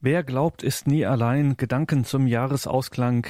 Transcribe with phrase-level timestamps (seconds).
[0.00, 1.56] Wer glaubt, ist nie allein.
[1.56, 3.26] Gedanken zum Jahresausklang.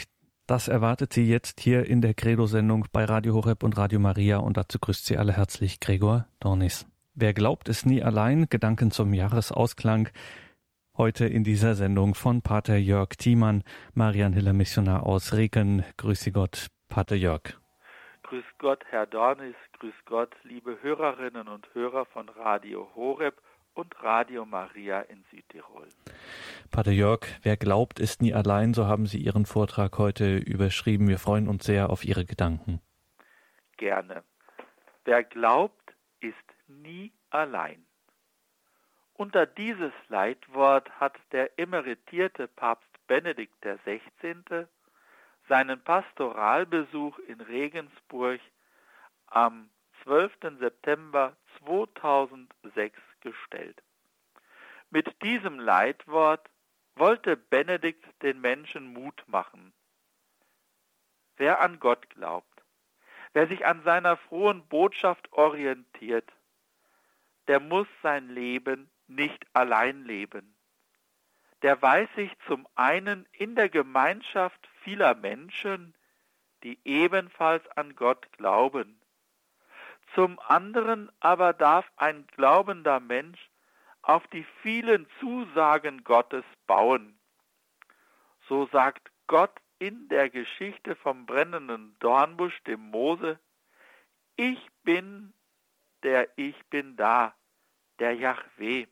[0.46, 4.58] Das erwartet Sie jetzt hier in der Credo-Sendung bei Radio Horeb und Radio Maria und
[4.58, 6.86] dazu grüßt Sie alle herzlich Gregor Dornis.
[7.14, 8.50] Wer glaubt, ist nie allein.
[8.50, 10.10] Gedanken zum Jahresausklang.
[10.94, 13.64] Heute in dieser Sendung von Pater Jörg Thiemann,
[13.94, 15.86] Marian Hiller Missionar aus Reken.
[15.96, 17.58] Grüße Gott, Pater Jörg.
[18.24, 19.56] Grüß Gott, Herr Dornis.
[19.78, 23.40] Grüß Gott, liebe Hörerinnen und Hörer von Radio Horeb
[23.78, 25.86] und Radio Maria in Südtirol.
[26.72, 31.06] Pater Jörg, wer glaubt, ist nie allein, so haben Sie Ihren Vortrag heute überschrieben.
[31.06, 32.80] Wir freuen uns sehr auf Ihre Gedanken.
[33.76, 34.24] Gerne.
[35.04, 36.34] Wer glaubt, ist
[36.66, 37.86] nie allein.
[39.14, 44.66] Unter dieses Leitwort hat der emeritierte Papst Benedikt XVI.
[45.48, 48.40] seinen Pastoralbesuch in Regensburg
[49.28, 49.70] am
[50.02, 50.32] 12.
[50.58, 53.82] September 2006 gestellt.
[54.90, 56.48] Mit diesem Leitwort
[56.94, 59.72] wollte Benedikt den Menschen Mut machen.
[61.36, 62.62] Wer an Gott glaubt,
[63.32, 66.32] wer sich an seiner frohen Botschaft orientiert,
[67.46, 70.54] der muss sein Leben nicht allein leben.
[71.62, 75.94] Der weiß sich zum einen in der Gemeinschaft vieler Menschen,
[76.62, 79.00] die ebenfalls an Gott glauben,
[80.14, 83.50] zum anderen aber darf ein glaubender Mensch
[84.02, 87.18] auf die vielen Zusagen Gottes bauen.
[88.48, 93.38] So sagt Gott in der Geschichte vom brennenden Dornbusch dem Mose,
[94.36, 95.32] ich bin
[96.02, 97.34] der Ich bin da,
[97.98, 98.86] der Yahweh.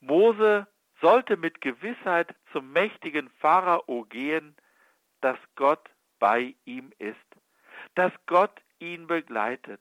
[0.00, 0.66] Mose
[1.00, 4.56] sollte mit Gewissheit zum mächtigen Pharao gehen,
[5.20, 7.16] dass Gott bei ihm ist,
[7.94, 9.80] dass Gott ihn begleitet.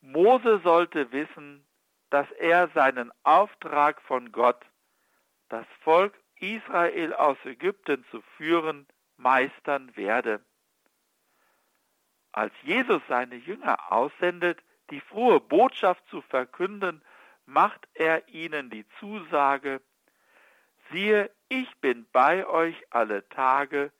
[0.00, 1.66] Mose sollte wissen,
[2.10, 4.64] dass er seinen Auftrag von Gott,
[5.48, 10.44] das Volk Israel aus Ägypten zu führen, meistern werde.
[12.32, 14.58] Als Jesus seine Jünger aussendet,
[14.90, 17.02] die frohe Botschaft zu verkünden,
[17.46, 19.80] macht er ihnen die Zusage,
[20.90, 23.92] siehe, ich bin bei euch alle Tage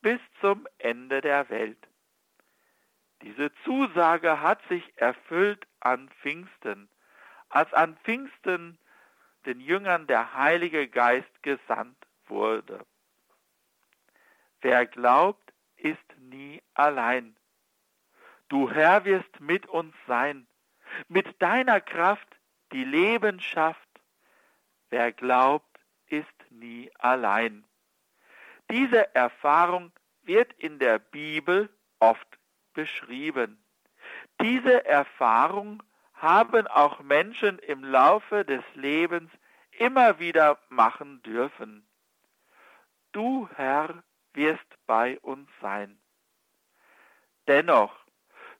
[0.00, 1.89] bis zum Ende der Welt.
[3.22, 6.88] Diese Zusage hat sich erfüllt an Pfingsten,
[7.48, 8.78] als an Pfingsten
[9.46, 12.84] den Jüngern der Heilige Geist gesandt wurde.
[14.60, 17.36] Wer glaubt, ist nie allein.
[18.48, 20.46] Du Herr wirst mit uns sein,
[21.08, 22.28] mit deiner Kraft,
[22.72, 23.88] die Leben schafft.
[24.90, 27.64] Wer glaubt, ist nie allein.
[28.70, 29.92] Diese Erfahrung
[30.22, 32.39] wird in der Bibel oft
[32.74, 33.62] beschrieben.
[34.40, 35.82] Diese Erfahrung
[36.14, 39.30] haben auch Menschen im Laufe des Lebens
[39.72, 41.86] immer wieder machen dürfen.
[43.12, 44.02] Du, Herr,
[44.34, 45.98] wirst bei uns sein.
[47.48, 47.94] Dennoch,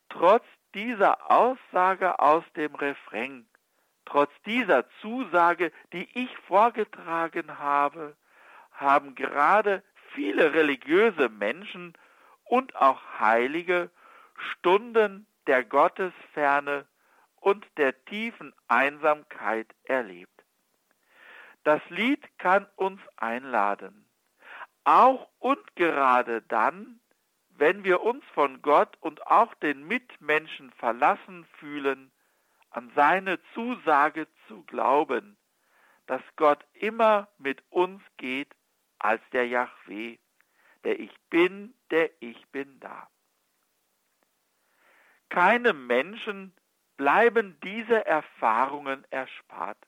[0.08, 0.44] trotz
[0.74, 3.46] dieser Aussage aus dem Refrain,
[4.04, 8.16] trotz dieser Zusage, die ich vorgetragen habe,
[8.72, 9.84] haben gerade
[10.14, 11.92] viele religiöse Menschen
[12.44, 13.90] und auch Heilige
[14.40, 16.86] Stunden der Gottesferne
[17.36, 20.44] und der tiefen Einsamkeit erlebt.
[21.64, 24.06] Das Lied kann uns einladen,
[24.84, 27.00] auch und gerade dann,
[27.50, 32.10] wenn wir uns von Gott und auch den Mitmenschen verlassen fühlen,
[32.70, 35.36] an seine Zusage zu glauben,
[36.06, 38.54] dass Gott immer mit uns geht
[38.98, 40.18] als der Yahweh,
[40.84, 43.08] der Ich bin, der Ich bin da.
[45.30, 46.52] Keinem Menschen
[46.96, 49.78] bleiben diese Erfahrungen erspart.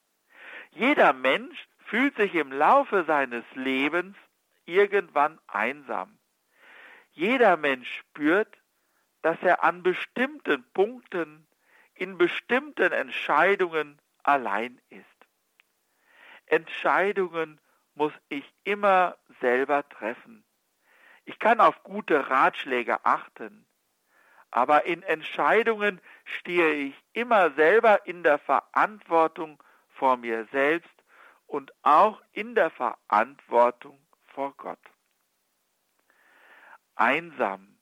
[0.70, 4.16] Jeder Mensch fühlt sich im Laufe seines Lebens
[4.64, 6.18] irgendwann einsam.
[7.10, 8.56] Jeder Mensch spürt,
[9.20, 11.46] dass er an bestimmten Punkten,
[11.94, 15.04] in bestimmten Entscheidungen allein ist.
[16.46, 17.60] Entscheidungen
[17.94, 20.44] muss ich immer selber treffen.
[21.24, 23.66] Ich kann auf gute Ratschläge achten
[24.52, 29.60] aber in Entscheidungen stehe ich immer selber in der Verantwortung
[29.94, 30.92] vor mir selbst
[31.46, 34.78] und auch in der Verantwortung vor Gott.
[36.94, 37.78] Einsam,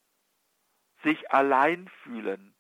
[1.03, 2.55] sich allein fühlen,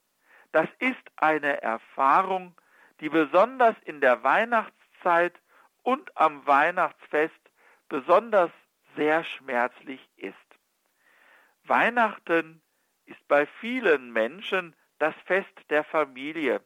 [0.50, 2.60] das ist eine Erfahrung,
[2.98, 5.40] die besonders in der Weihnachtszeit
[5.82, 7.40] und am Weihnachtsfest
[7.88, 8.50] besonders
[8.96, 10.34] sehr schmerzlich ist.
[11.62, 12.60] Weihnachten
[13.10, 16.60] ist bei vielen Menschen das Fest der Familie.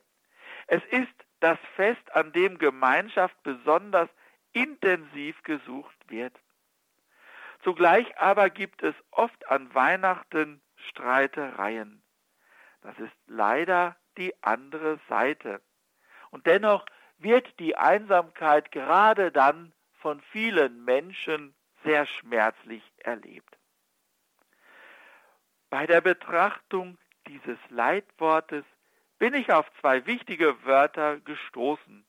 [0.66, 4.08] Es ist das Fest, an dem Gemeinschaft besonders
[4.52, 6.34] intensiv gesucht wird.
[7.62, 12.02] Zugleich aber gibt es oft an Weihnachten Streitereien.
[12.82, 15.62] Das ist leider die andere Seite.
[16.30, 16.84] Und dennoch
[17.18, 21.54] wird die Einsamkeit gerade dann von vielen Menschen
[21.84, 23.56] sehr schmerzlich erlebt.
[25.74, 28.64] Bei der Betrachtung dieses Leitwortes
[29.18, 32.06] bin ich auf zwei wichtige Wörter gestoßen.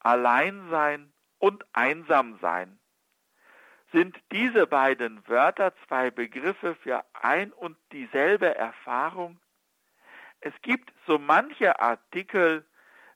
[0.00, 2.78] Alleinsein und Einsamsein.
[3.92, 9.40] Sind diese beiden Wörter zwei Begriffe für ein und dieselbe Erfahrung?
[10.40, 12.62] Es gibt so manche Artikel,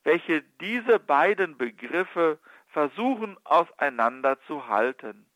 [0.04, 5.30] welche diese beiden Begriffe versuchen auseinanderzuhalten.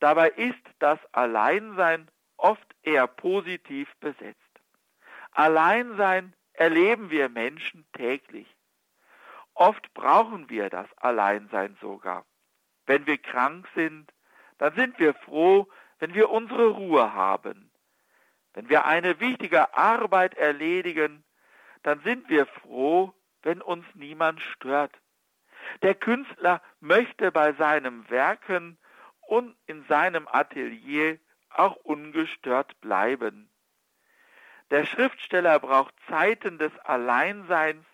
[0.00, 4.38] Dabei ist das Alleinsein oft eher positiv besetzt.
[5.32, 8.46] Alleinsein erleben wir Menschen täglich.
[9.54, 12.24] Oft brauchen wir das Alleinsein sogar.
[12.86, 14.12] Wenn wir krank sind,
[14.58, 15.68] dann sind wir froh,
[15.98, 17.70] wenn wir unsere Ruhe haben.
[18.52, 21.24] Wenn wir eine wichtige Arbeit erledigen,
[21.82, 24.92] dann sind wir froh, wenn uns niemand stört.
[25.82, 28.78] Der Künstler möchte bei seinem Werken
[29.28, 31.18] und in seinem Atelier
[31.50, 33.50] auch ungestört bleiben.
[34.70, 37.84] Der Schriftsteller braucht Zeiten des Alleinseins,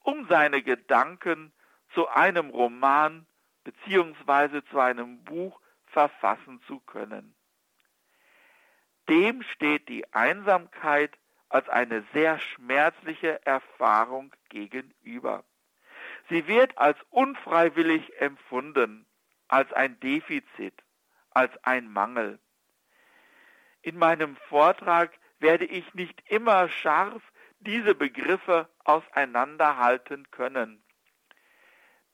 [0.00, 1.52] um seine Gedanken
[1.94, 3.26] zu einem Roman
[3.62, 4.62] bzw.
[4.70, 7.34] zu einem Buch verfassen zu können.
[9.08, 11.16] Dem steht die Einsamkeit
[11.48, 15.44] als eine sehr schmerzliche Erfahrung gegenüber.
[16.28, 19.06] Sie wird als unfreiwillig empfunden,
[19.46, 20.82] als ein Defizit,
[21.30, 22.40] als ein Mangel.
[23.84, 27.22] In meinem Vortrag werde ich nicht immer scharf
[27.58, 30.82] diese Begriffe auseinanderhalten können.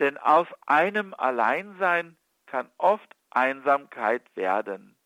[0.00, 4.96] Denn aus einem Alleinsein kann oft Einsamkeit werden.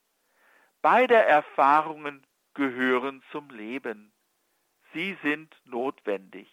[0.81, 4.15] Beide Erfahrungen gehören zum Leben.
[4.95, 6.49] Sie sind notwendig.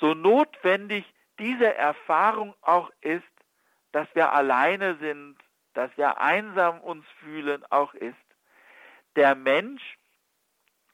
[0.00, 1.04] So notwendig
[1.38, 3.22] diese Erfahrung auch ist,
[3.92, 5.36] dass wir alleine sind,
[5.74, 8.25] dass wir einsam uns fühlen, auch ist.
[9.16, 9.98] Der Mensch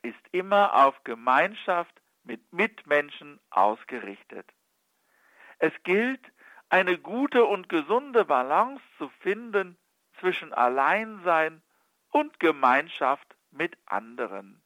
[0.03, 4.49] ist immer auf Gemeinschaft mit Mitmenschen ausgerichtet.
[5.59, 6.21] Es gilt,
[6.69, 9.77] eine gute und gesunde Balance zu finden
[10.21, 11.63] zwischen Alleinsein
[12.11, 14.63] und Gemeinschaft mit anderen.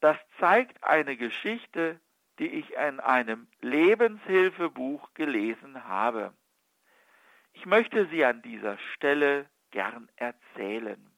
[0.00, 2.00] Das zeigt eine Geschichte,
[2.40, 6.34] die ich in einem Lebenshilfebuch gelesen habe.
[7.52, 11.13] Ich möchte sie an dieser Stelle gern erzählen.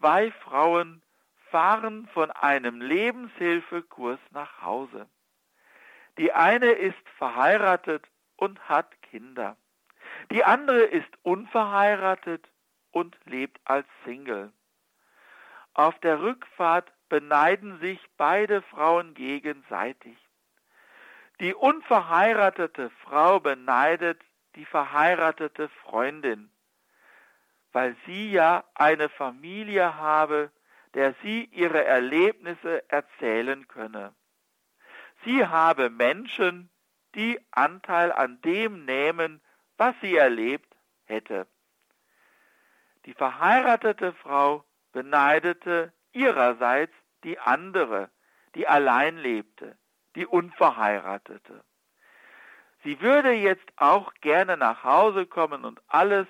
[0.00, 1.02] Zwei Frauen
[1.50, 5.06] fahren von einem Lebenshilfekurs nach Hause.
[6.16, 8.06] Die eine ist verheiratet
[8.36, 9.58] und hat Kinder.
[10.30, 12.48] Die andere ist unverheiratet
[12.92, 14.52] und lebt als Single.
[15.74, 20.16] Auf der Rückfahrt beneiden sich beide Frauen gegenseitig.
[21.40, 24.22] Die unverheiratete Frau beneidet
[24.56, 26.50] die verheiratete Freundin,
[27.72, 30.50] weil sie ja eine Familie habe,
[30.94, 34.14] der sie ihre Erlebnisse erzählen könne.
[35.24, 36.70] Sie habe Menschen,
[37.14, 39.40] die Anteil an dem nehmen,
[39.76, 40.74] was sie erlebt
[41.04, 41.46] hätte.
[43.06, 46.94] Die verheiratete Frau beneidete ihrerseits
[47.24, 48.10] die andere,
[48.54, 49.76] die allein lebte,
[50.16, 51.64] die unverheiratete.
[52.82, 56.26] Sie würde jetzt auch gerne nach Hause kommen und alles,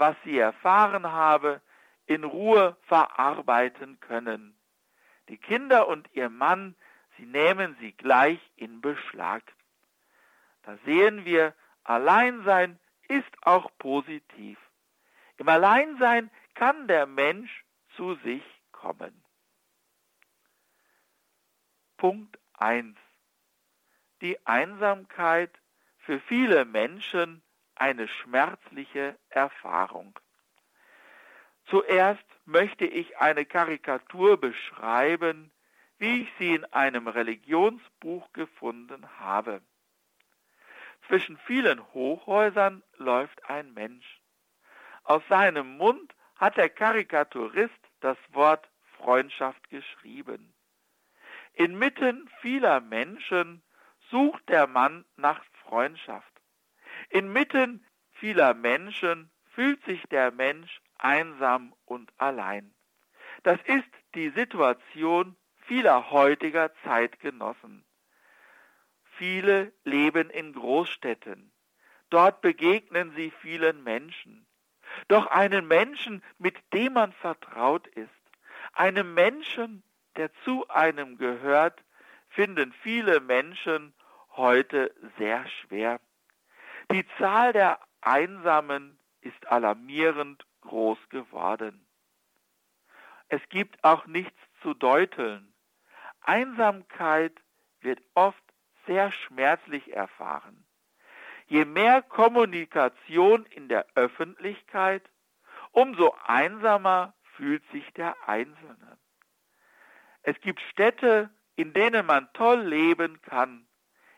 [0.00, 1.60] was sie erfahren habe,
[2.06, 4.58] in Ruhe verarbeiten können.
[5.28, 6.74] Die Kinder und ihr Mann,
[7.16, 9.42] sie nehmen sie gleich in Beschlag.
[10.62, 11.54] Da sehen wir,
[11.84, 12.78] Alleinsein
[13.08, 14.58] ist auch positiv.
[15.36, 17.64] Im Alleinsein kann der Mensch
[17.94, 18.42] zu sich
[18.72, 19.22] kommen.
[21.98, 22.96] Punkt 1.
[24.22, 25.50] Die Einsamkeit
[25.98, 27.42] für viele Menschen
[27.80, 30.18] eine schmerzliche Erfahrung.
[31.66, 35.50] Zuerst möchte ich eine Karikatur beschreiben,
[35.98, 39.62] wie ich sie in einem Religionsbuch gefunden habe.
[41.08, 44.20] Zwischen vielen Hochhäusern läuft ein Mensch.
[45.04, 48.68] Aus seinem Mund hat der Karikaturist das Wort
[48.98, 50.52] Freundschaft geschrieben.
[51.54, 53.62] Inmitten vieler Menschen
[54.10, 56.29] sucht der Mann nach Freundschaft.
[57.10, 62.72] Inmitten vieler Menschen fühlt sich der Mensch einsam und allein.
[63.42, 65.36] Das ist die Situation
[65.66, 67.84] vieler heutiger Zeitgenossen.
[69.16, 71.52] Viele leben in Großstädten.
[72.10, 74.46] Dort begegnen sie vielen Menschen.
[75.08, 78.08] Doch einen Menschen, mit dem man vertraut ist,
[78.72, 79.82] einem Menschen,
[80.16, 81.82] der zu einem gehört,
[82.28, 83.94] finden viele Menschen
[84.36, 86.00] heute sehr schwer.
[86.92, 91.86] Die Zahl der Einsamen ist alarmierend groß geworden.
[93.28, 95.54] Es gibt auch nichts zu deuteln.
[96.20, 97.32] Einsamkeit
[97.80, 98.42] wird oft
[98.86, 100.66] sehr schmerzlich erfahren.
[101.46, 105.08] Je mehr Kommunikation in der Öffentlichkeit,
[105.70, 108.98] umso einsamer fühlt sich der Einzelne.
[110.22, 113.68] Es gibt Städte, in denen man toll leben kann,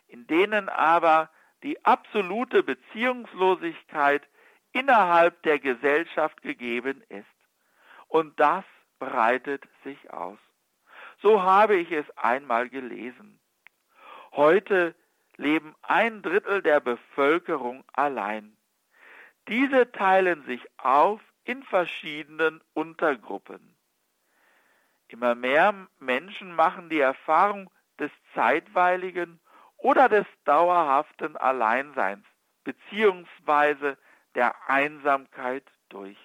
[0.07, 1.29] in denen aber
[1.63, 4.23] die absolute Beziehungslosigkeit
[4.73, 7.27] innerhalb der Gesellschaft gegeben ist.
[8.09, 8.65] Und das
[8.99, 10.39] breitet sich aus.
[11.21, 13.41] So habe ich es einmal gelesen.
[14.33, 14.95] Heute
[15.37, 18.57] leben ein Drittel der Bevölkerung allein.
[19.49, 23.77] Diese teilen sich auf in verschiedenen Untergruppen.
[25.09, 29.41] Immer mehr Menschen machen die Erfahrung des zeitweiligen
[29.83, 32.25] oder des dauerhaften Alleinseins
[32.65, 33.99] beziehungsweise
[34.37, 36.17] der Einsamkeit durch.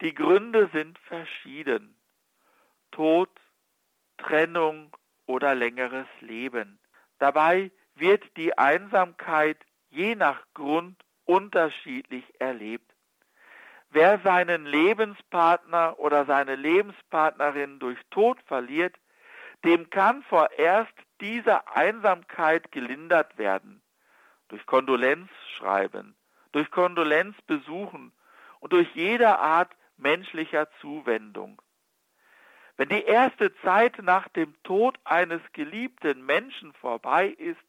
[0.00, 1.96] Die Gründe sind verschieden.
[2.90, 3.30] Tod,
[4.18, 4.94] Trennung
[5.26, 6.80] oder längeres Leben.
[7.18, 9.58] Dabei wird die Einsamkeit
[9.90, 12.92] je nach Grund unterschiedlich erlebt.
[13.90, 18.96] Wer seinen Lebenspartner oder seine Lebenspartnerin durch Tod verliert,
[19.64, 23.82] dem kann vorerst diese Einsamkeit gelindert werden.
[24.48, 26.14] Durch Kondolenzschreiben,
[26.52, 28.12] durch Kondolenzbesuchen
[28.60, 31.60] und durch jede Art menschlicher Zuwendung.
[32.76, 37.60] Wenn die erste Zeit nach dem Tod eines geliebten Menschen vorbei ist,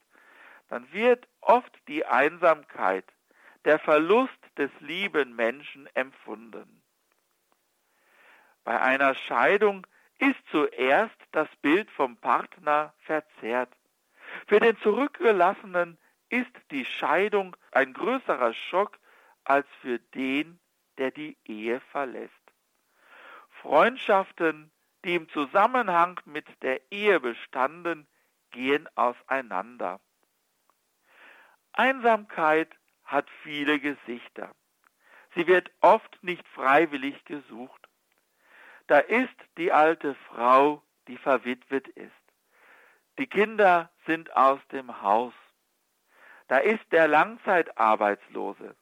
[0.69, 3.05] dann wird oft die Einsamkeit,
[3.63, 6.81] der Verlust des lieben Menschen empfunden.
[8.63, 9.87] Bei einer Scheidung
[10.19, 13.71] ist zuerst das Bild vom Partner verzerrt.
[14.47, 15.97] Für den Zurückgelassenen
[16.29, 18.99] ist die Scheidung ein größerer Schock
[19.43, 20.59] als für den,
[20.97, 22.33] der die Ehe verlässt.
[23.61, 24.71] Freundschaften,
[25.05, 28.07] die im Zusammenhang mit der Ehe bestanden,
[28.51, 29.99] gehen auseinander.
[31.73, 34.51] Einsamkeit hat viele Gesichter.
[35.35, 37.86] Sie wird oft nicht freiwillig gesucht.
[38.87, 42.11] Da ist die alte Frau, die verwitwet ist.
[43.17, 45.33] Die Kinder sind aus dem Haus.
[46.47, 48.75] Da ist der Langzeitarbeitslose,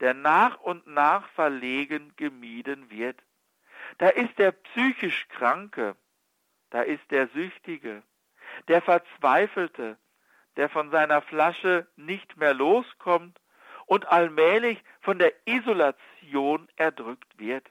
[0.00, 3.18] der nach und nach verlegen gemieden wird.
[3.96, 5.96] Da ist der psychisch Kranke,
[6.70, 8.02] da ist der Süchtige,
[8.68, 9.96] der Verzweifelte,
[10.56, 13.40] der von seiner Flasche nicht mehr loskommt
[13.86, 17.66] und allmählich von der Isolation erdrückt wird.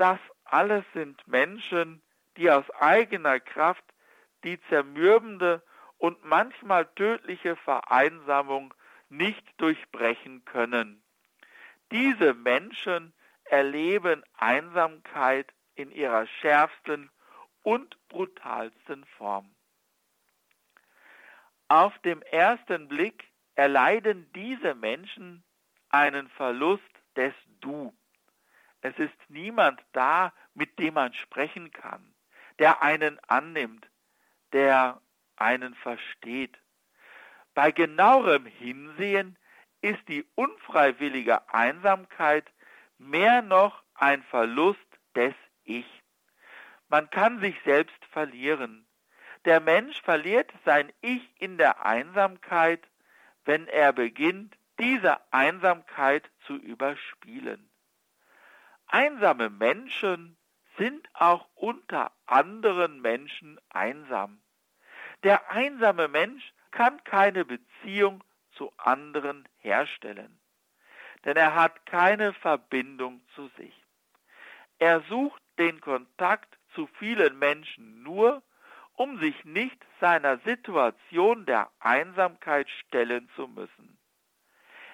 [0.00, 2.00] Das alles sind Menschen,
[2.38, 3.84] die aus eigener Kraft
[4.44, 5.62] die zermürbende
[5.98, 8.72] und manchmal tödliche Vereinsamung
[9.10, 11.02] nicht durchbrechen können.
[11.92, 13.12] Diese Menschen
[13.44, 17.10] erleben Einsamkeit in ihrer schärfsten
[17.62, 19.54] und brutalsten Form.
[21.68, 25.44] Auf dem ersten Blick erleiden diese Menschen
[25.90, 27.92] einen Verlust des Du.
[28.82, 32.14] Es ist niemand da, mit dem man sprechen kann,
[32.58, 33.86] der einen annimmt,
[34.52, 35.00] der
[35.36, 36.58] einen versteht.
[37.54, 39.36] Bei genauerem Hinsehen
[39.82, 42.50] ist die unfreiwillige Einsamkeit
[42.98, 44.78] mehr noch ein Verlust
[45.14, 45.34] des
[45.64, 45.86] Ich.
[46.88, 48.86] Man kann sich selbst verlieren.
[49.44, 52.86] Der Mensch verliert sein Ich in der Einsamkeit,
[53.44, 57.69] wenn er beginnt, diese Einsamkeit zu überspielen.
[58.92, 60.36] Einsame Menschen
[60.76, 64.42] sind auch unter anderen Menschen einsam.
[65.22, 68.24] Der einsame Mensch kann keine Beziehung
[68.56, 70.40] zu anderen herstellen,
[71.24, 73.74] denn er hat keine Verbindung zu sich.
[74.80, 78.42] Er sucht den Kontakt zu vielen Menschen nur,
[78.94, 83.98] um sich nicht seiner Situation der Einsamkeit stellen zu müssen.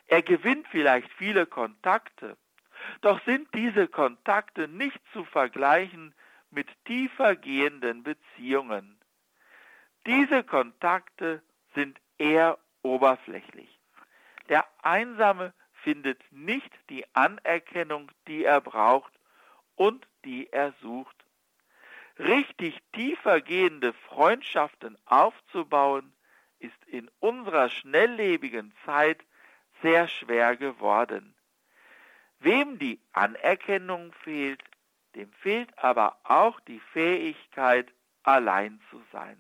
[0.07, 2.37] Er gewinnt vielleicht viele Kontakte,
[3.01, 6.15] doch sind diese Kontakte nicht zu vergleichen
[6.51, 8.99] mit tiefer gehenden Beziehungen.
[10.07, 11.43] Diese Kontakte
[11.75, 13.69] sind eher oberflächlich.
[14.49, 19.13] Der Einsame findet nicht die Anerkennung, die er braucht
[19.75, 21.27] und die er sucht
[22.19, 26.13] richtig tiefer gehende Freundschaften aufzubauen,
[26.59, 29.23] ist in unserer schnelllebigen Zeit
[29.83, 31.35] sehr schwer geworden.
[32.47, 34.63] Wem die Anerkennung fehlt,
[35.17, 39.37] dem fehlt aber auch die Fähigkeit, allein zu sein.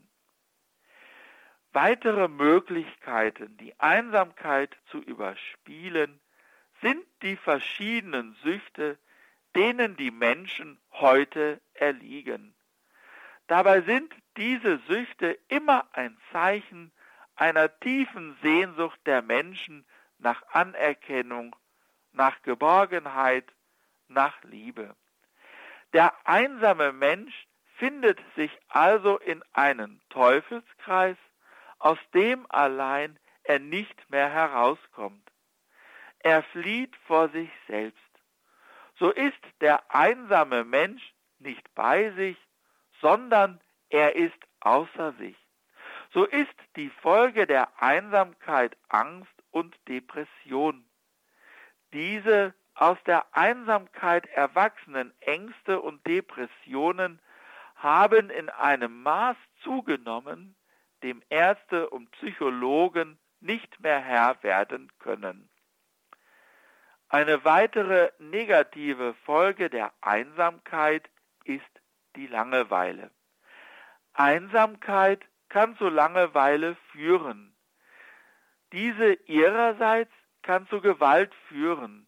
[1.73, 6.19] Weitere Möglichkeiten, die Einsamkeit zu überspielen,
[6.83, 8.99] sind die verschiedenen Süchte,
[9.55, 12.57] denen die Menschen heute erliegen.
[13.47, 16.91] Dabei sind diese Süchte immer ein Zeichen
[17.37, 19.87] einer tiefen Sehnsucht der Menschen
[20.19, 21.55] nach Anerkennung,
[22.17, 23.45] nach Geborgenheit,
[24.09, 24.97] nach Liebe.
[25.93, 27.47] Der einsame Mensch
[27.77, 31.17] findet sich also in einen Teufelskreis,
[31.79, 35.31] aus dem allein er nicht mehr herauskommt.
[36.21, 38.01] Er flieht vor sich selbst.
[38.99, 42.39] So ist der einsame Mensch nicht bei sich,
[43.01, 45.37] sondern er ist außer sich.
[46.13, 50.86] So ist die Folge der Einsamkeit Angst und Depression.
[51.97, 57.23] Diese aus der Einsamkeit erwachsenen Ängste und Depressionen
[57.75, 60.55] haben in einem Maß zugenommen,
[61.03, 65.49] dem Ärzte und Psychologen nicht mehr Herr werden können.
[67.09, 71.09] Eine weitere negative Folge der Einsamkeit
[71.45, 71.65] ist
[72.15, 73.11] die Langeweile.
[74.13, 77.57] Einsamkeit kann zu Langeweile führen.
[78.73, 80.13] Diese ihrerseits
[80.47, 82.07] kann zu Gewalt führen.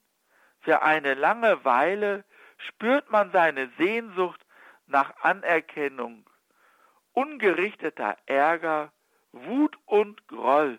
[0.60, 2.24] Für eine Langeweile
[2.56, 4.40] spürt man seine Sehnsucht
[4.86, 6.24] nach Anerkennung,
[7.12, 8.92] ungerichteter Ärger,
[9.32, 10.78] Wut und Groll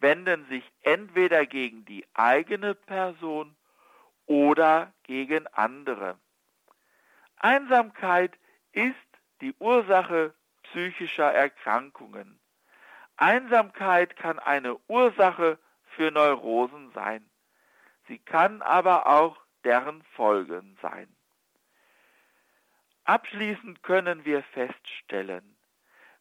[0.00, 3.56] wenden sich entweder gegen die eigene Person
[4.26, 6.18] oder gegen andere.
[7.36, 8.32] Einsamkeit
[8.72, 8.96] ist
[9.40, 10.34] die Ursache
[10.64, 12.40] psychischer Erkrankungen.
[13.16, 15.58] Einsamkeit kann eine Ursache
[15.96, 17.28] für Neurosen sein.
[18.06, 21.08] Sie kann aber auch deren Folgen sein.
[23.04, 25.56] Abschließend können wir feststellen,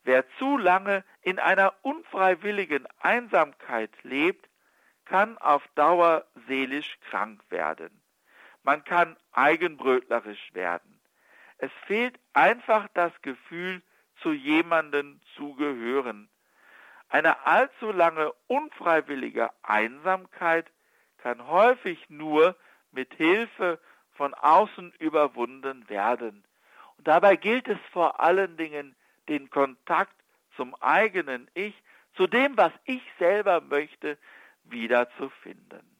[0.03, 4.49] wer zu lange in einer unfreiwilligen Einsamkeit lebt,
[5.05, 8.01] kann auf Dauer seelisch krank werden.
[8.63, 10.99] Man kann eigenbrötlerisch werden.
[11.57, 13.81] Es fehlt einfach das Gefühl,
[14.21, 16.29] zu jemandem zu gehören.
[17.13, 20.65] Eine allzu lange unfreiwillige Einsamkeit
[21.19, 22.55] kann häufig nur
[22.91, 23.79] mit Hilfe
[24.13, 26.43] von außen überwunden werden.
[26.97, 28.95] Und dabei gilt es vor allen Dingen,
[29.29, 30.15] den Kontakt
[30.55, 31.75] zum eigenen Ich,
[32.15, 34.17] zu dem, was ich selber möchte,
[34.63, 35.95] wiederzufinden.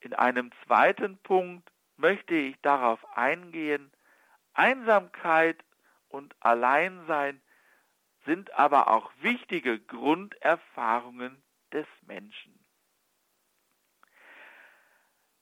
[0.00, 3.92] In einem zweiten Punkt möchte ich darauf eingehen,
[4.52, 5.62] Einsamkeit
[6.08, 7.40] und Alleinsein
[8.24, 12.58] sind aber auch wichtige Grunderfahrungen des Menschen.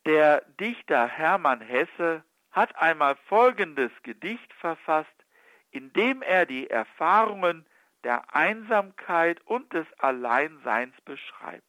[0.06, 5.08] Der Dichter Hermann Hesse hat einmal folgendes Gedicht verfasst,
[5.70, 7.66] in dem er die Erfahrungen
[8.02, 11.64] der Einsamkeit und des Alleinseins beschreibt.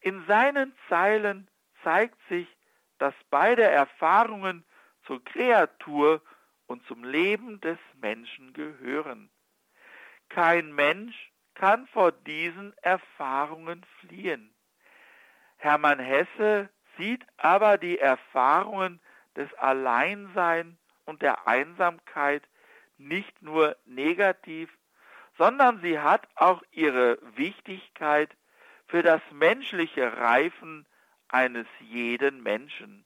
[0.00, 1.48] In seinen Zeilen
[1.84, 2.48] zeigt sich,
[2.98, 4.64] dass beide Erfahrungen
[5.06, 6.22] zur Kreatur
[6.66, 9.30] und zum Leben des Menschen gehören.
[10.34, 14.54] Kein Mensch kann vor diesen Erfahrungen fliehen.
[15.58, 19.00] Hermann Hesse sieht aber die Erfahrungen
[19.36, 22.42] des Alleinsein und der Einsamkeit
[22.96, 24.70] nicht nur negativ,
[25.36, 28.34] sondern sie hat auch ihre Wichtigkeit
[28.86, 30.86] für das menschliche Reifen
[31.28, 33.04] eines jeden Menschen.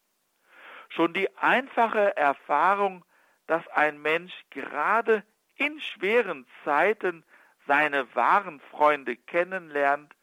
[0.91, 3.05] Schon die einfache Erfahrung,
[3.49, 5.25] dass ein Mensch gerade
[5.57, 7.25] in schweren Zeiten
[7.67, 10.15] seine wahren Freunde kennenlernt,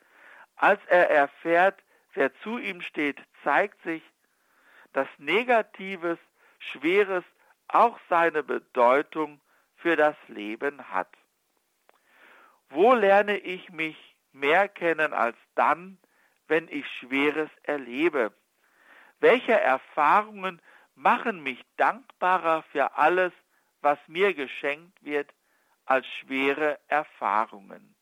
[0.56, 1.82] als er erfährt,
[2.13, 4.04] wer zu ihm steht, zeigt sich,
[4.93, 6.19] dass Negatives,
[6.60, 7.24] Schweres
[7.67, 9.41] auch seine Bedeutung
[9.76, 11.10] für das Leben hat.
[12.69, 13.98] Wo lerne ich mich
[14.32, 15.98] mehr kennen als dann,
[16.48, 18.32] wenn ich Schweres erlebe?
[19.19, 20.62] Welche Erfahrungen
[20.96, 23.34] machen mich dankbarer für alles,
[23.84, 25.34] was mir geschenkt wird,
[25.86, 27.96] als schwere Erfahrungen?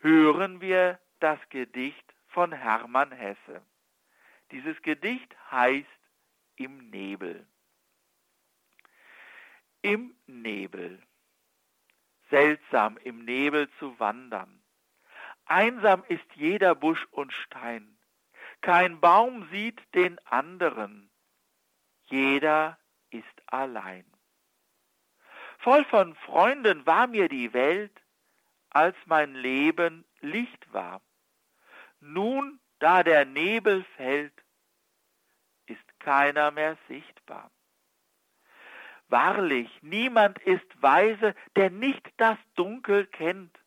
[0.00, 3.62] Hören wir das Gedicht von Hermann Hesse.
[4.50, 5.86] Dieses Gedicht heißt
[6.56, 7.46] Im Nebel.
[9.82, 11.02] Im Nebel.
[12.30, 14.62] Seltsam im Nebel zu wandern.
[15.46, 17.98] Einsam ist jeder Busch und Stein.
[18.60, 21.10] Kein Baum sieht den anderen.
[22.04, 22.78] Jeder
[23.10, 24.04] ist allein.
[25.58, 27.92] Voll von Freunden war mir die Welt,
[28.70, 31.02] als mein Leben Licht war.
[32.00, 34.32] Nun, da der Nebel fällt,
[35.66, 37.50] ist keiner mehr sichtbar.
[39.08, 43.58] Wahrlich, niemand ist weise, der nicht das Dunkel kennt,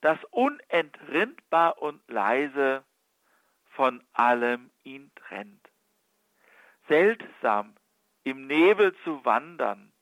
[0.00, 2.84] das unentrinnbar und leise
[3.66, 5.68] von allem ihn trennt.
[6.88, 7.76] Seltsam,
[8.24, 9.93] im Nebel zu wandern,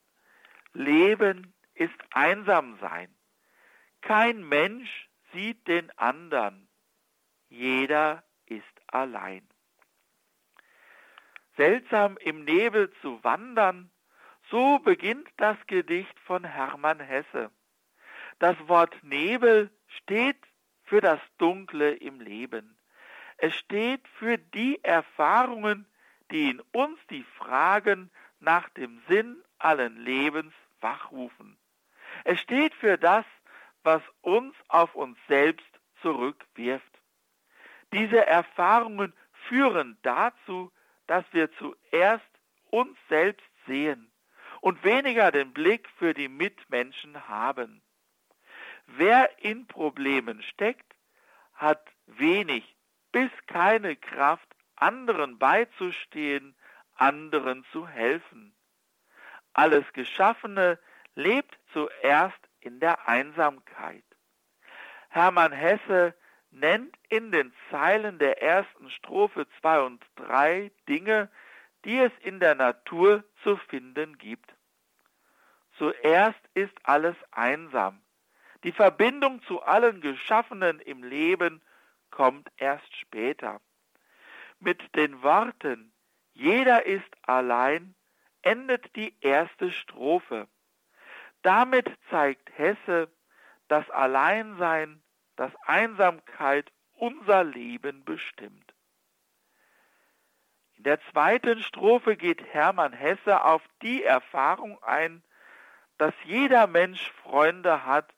[0.73, 3.15] Leben ist einsam sein.
[4.01, 6.69] Kein Mensch sieht den andern,
[7.49, 9.47] jeder ist allein.
[11.57, 13.91] Seltsam im Nebel zu wandern,
[14.51, 17.51] so beginnt das Gedicht von Hermann Hesse.
[18.39, 20.39] Das Wort Nebel steht
[20.85, 22.77] für das Dunkle im Leben.
[23.37, 25.87] Es steht für die Erfahrungen,
[26.31, 31.59] die in uns die Fragen nach dem Sinn allen Lebens wachrufen.
[32.25, 33.25] Es steht für das,
[33.83, 35.67] was uns auf uns selbst
[36.03, 37.01] zurückwirft.
[37.93, 39.13] Diese Erfahrungen
[39.49, 40.73] führen dazu,
[41.07, 42.25] dass wir zuerst
[42.71, 44.11] uns selbst sehen
[44.61, 47.83] und weniger den Blick für die Mitmenschen haben.
[48.87, 50.95] Wer in Problemen steckt,
[51.55, 52.77] hat wenig
[53.11, 56.57] bis keine Kraft, anderen beizustehen,
[56.95, 58.55] anderen zu helfen.
[59.55, 60.79] Alles Geschaffene
[61.15, 64.05] lebt zuerst in der Einsamkeit.
[65.09, 66.15] Hermann Hesse
[66.51, 71.29] nennt in den Zeilen der ersten Strophe 2 und 3 Dinge,
[71.85, 74.55] die es in der Natur zu finden gibt.
[75.77, 78.01] Zuerst ist alles einsam.
[78.65, 81.63] Die Verbindung zu allen Geschaffenen im Leben
[82.11, 83.61] kommt erst später.
[84.61, 85.93] Mit den Worten
[86.35, 87.95] Jeder ist allein
[88.43, 90.49] endet die erste Strophe.
[91.43, 93.11] Damit zeigt Hesse,
[93.69, 95.03] dass Alleinsein,
[95.37, 98.75] dass Einsamkeit unser Leben bestimmt.
[100.77, 105.23] In der zweiten Strophe geht Hermann Hesse auf die Erfahrung ein,
[105.99, 108.13] dass jeder Mensch Freunde hat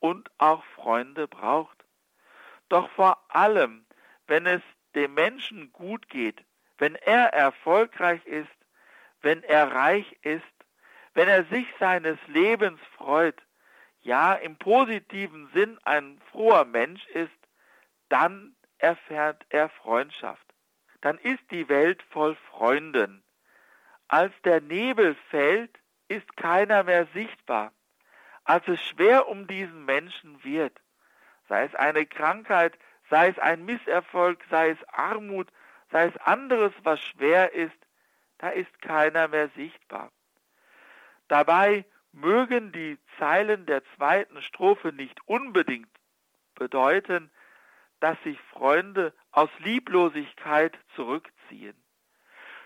[0.00, 1.84] und auch Freunde braucht.
[2.68, 3.86] Doch vor allem,
[4.26, 4.62] wenn es
[4.94, 6.44] dem Menschen gut geht,
[6.78, 8.48] wenn er erfolgreich ist,
[9.22, 10.42] wenn er reich ist,
[11.14, 13.40] wenn er sich seines Lebens freut,
[14.00, 17.30] ja im positiven Sinn ein froher Mensch ist,
[18.08, 20.46] dann erfährt er Freundschaft.
[21.00, 23.22] Dann ist die Welt voll Freunden.
[24.08, 25.78] Als der Nebel fällt,
[26.08, 27.72] ist keiner mehr sichtbar.
[28.44, 30.80] Als es schwer um diesen Menschen wird,
[31.48, 32.78] sei es eine Krankheit,
[33.10, 35.48] sei es ein Misserfolg, sei es Armut,
[35.90, 37.76] sei es anderes, was schwer ist,
[38.38, 40.10] da ist keiner mehr sichtbar.
[41.28, 45.90] Dabei mögen die Zeilen der zweiten Strophe nicht unbedingt
[46.54, 47.30] bedeuten,
[48.00, 51.76] dass sich Freunde aus Lieblosigkeit zurückziehen.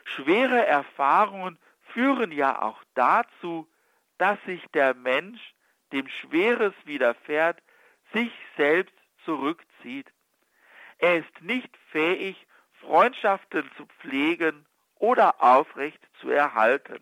[0.05, 1.59] Schwere Erfahrungen
[1.93, 3.69] führen ja auch dazu,
[4.19, 5.55] dass sich der Mensch,
[5.93, 7.63] dem Schweres widerfährt,
[8.13, 10.11] sich selbst zurückzieht.
[10.99, 12.47] Er ist nicht fähig,
[12.81, 14.67] Freundschaften zu pflegen
[15.03, 17.01] oder aufrecht zu erhalten.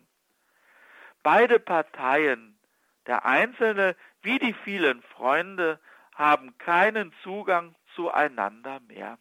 [1.21, 2.57] Beide Parteien,
[3.05, 5.79] der Einzelne wie die vielen Freunde,
[6.15, 9.19] haben keinen Zugang zueinander mehr.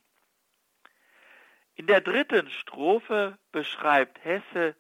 [1.75, 4.75] In der dritten Strophe beschreibt Hesse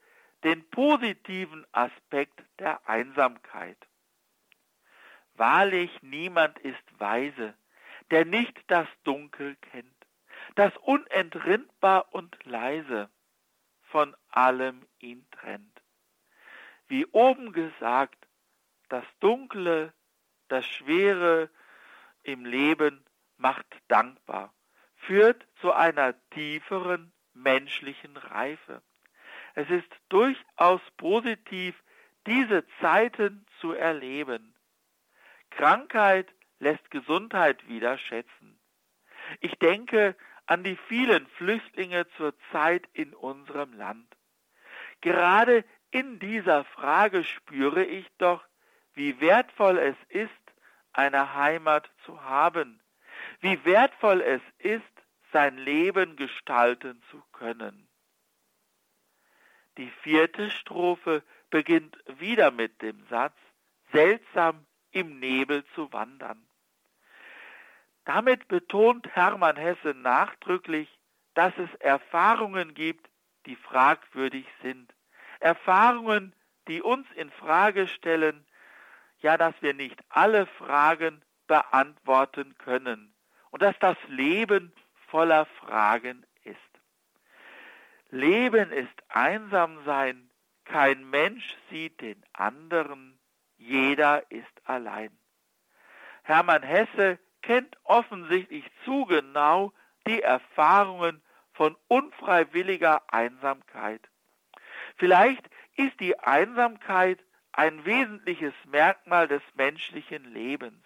[0.44, 3.76] den positiven Aspekt der Einsamkeit.
[5.34, 7.52] Wahrlich niemand ist weise,
[8.10, 10.06] der nicht das Dunkel kennt,
[10.54, 13.10] das unentrinnbar und leise
[13.90, 15.82] von allem ihn trennt.
[16.88, 18.26] Wie oben gesagt,
[18.88, 19.92] das Dunkle,
[20.48, 21.50] das Schwere
[22.22, 23.04] im Leben
[23.36, 24.52] macht dankbar,
[24.96, 28.82] führt zu einer tieferen menschlichen Reife.
[29.54, 31.80] Es ist durchaus positiv,
[32.26, 34.54] diese Zeiten zu erleben.
[35.50, 38.60] Krankheit lässt Gesundheit wieder schätzen.
[39.40, 40.16] Ich denke
[40.50, 44.16] an die vielen Flüchtlinge zur Zeit in unserem Land.
[45.00, 48.44] Gerade in dieser Frage spüre ich doch,
[48.94, 50.30] wie wertvoll es ist,
[50.92, 52.82] eine Heimat zu haben,
[53.38, 54.82] wie wertvoll es ist,
[55.32, 57.88] sein Leben gestalten zu können.
[59.78, 63.36] Die vierte Strophe beginnt wieder mit dem Satz,
[63.92, 66.44] seltsam im Nebel zu wandern.
[68.12, 70.88] Damit betont Hermann Hesse nachdrücklich,
[71.34, 73.08] dass es Erfahrungen gibt,
[73.46, 74.92] die fragwürdig sind.
[75.38, 76.34] Erfahrungen,
[76.66, 78.44] die uns in Frage stellen,
[79.20, 83.14] ja, dass wir nicht alle Fragen beantworten können
[83.50, 84.72] und dass das Leben
[85.06, 86.58] voller Fragen ist.
[88.10, 90.32] Leben ist einsam sein,
[90.64, 93.20] kein Mensch sieht den anderen,
[93.56, 95.16] jeder ist allein.
[96.24, 99.72] Hermann Hesse kennt offensichtlich zu genau
[100.06, 101.22] die Erfahrungen
[101.52, 104.00] von unfreiwilliger Einsamkeit.
[104.96, 107.18] Vielleicht ist die Einsamkeit
[107.52, 110.84] ein wesentliches Merkmal des menschlichen Lebens.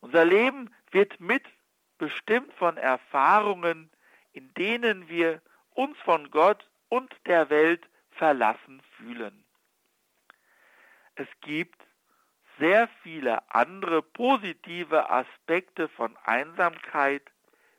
[0.00, 3.90] Unser Leben wird mitbestimmt von Erfahrungen,
[4.32, 5.42] in denen wir
[5.74, 9.44] uns von Gott und der Welt verlassen fühlen.
[11.14, 11.80] Es gibt
[12.58, 17.22] sehr viele andere positive Aspekte von Einsamkeit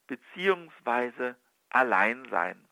[0.07, 1.33] bzw.
[1.69, 2.67] Alleinsein.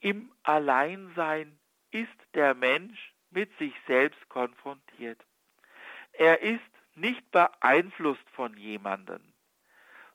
[0.00, 1.58] Im Alleinsein
[1.90, 5.20] ist der Mensch mit sich selbst konfrontiert.
[6.12, 6.60] Er ist
[6.94, 9.22] nicht beeinflusst von jemandem.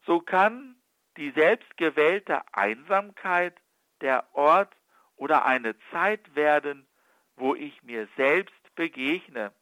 [0.06, 0.76] So kann
[1.18, 3.56] die selbstgewählte Einsamkeit
[4.02, 4.76] der Ort
[5.16, 6.88] oder eine Zeit werden,
[7.36, 9.54] wo ich mir selbst begegne.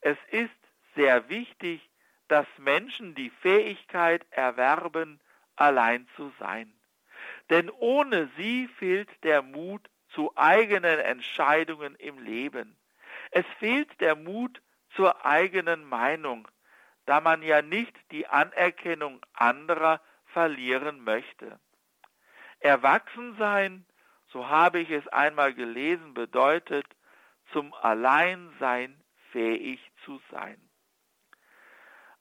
[0.00, 0.50] Es ist
[0.94, 1.88] sehr wichtig,
[2.28, 5.20] dass Menschen die Fähigkeit erwerben,
[5.56, 6.72] allein zu sein.
[7.50, 12.76] Denn ohne sie fehlt der Mut zu eigenen Entscheidungen im Leben.
[13.30, 14.62] Es fehlt der Mut
[14.94, 16.48] zur eigenen Meinung,
[17.06, 21.58] da man ja nicht die Anerkennung anderer verlieren möchte.
[22.60, 23.84] Erwachsensein,
[24.28, 26.86] so habe ich es einmal gelesen, bedeutet,
[27.52, 28.99] zum Alleinsein
[29.32, 30.60] fähig zu sein.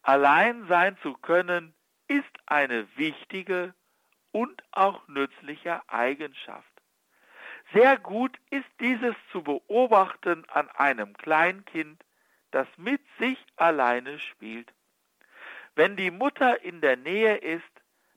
[0.01, 1.73] Allein sein zu können,
[2.07, 3.73] ist eine wichtige
[4.31, 6.67] und auch nützliche Eigenschaft.
[7.73, 12.03] Sehr gut ist dieses zu beobachten an einem Kleinkind,
[12.51, 14.73] das mit sich alleine spielt.
[15.75, 17.63] Wenn die Mutter in der Nähe ist,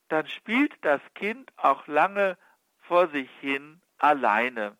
[0.09, 2.39] dann spielt das Kind auch lange
[2.81, 4.77] vor sich hin alleine.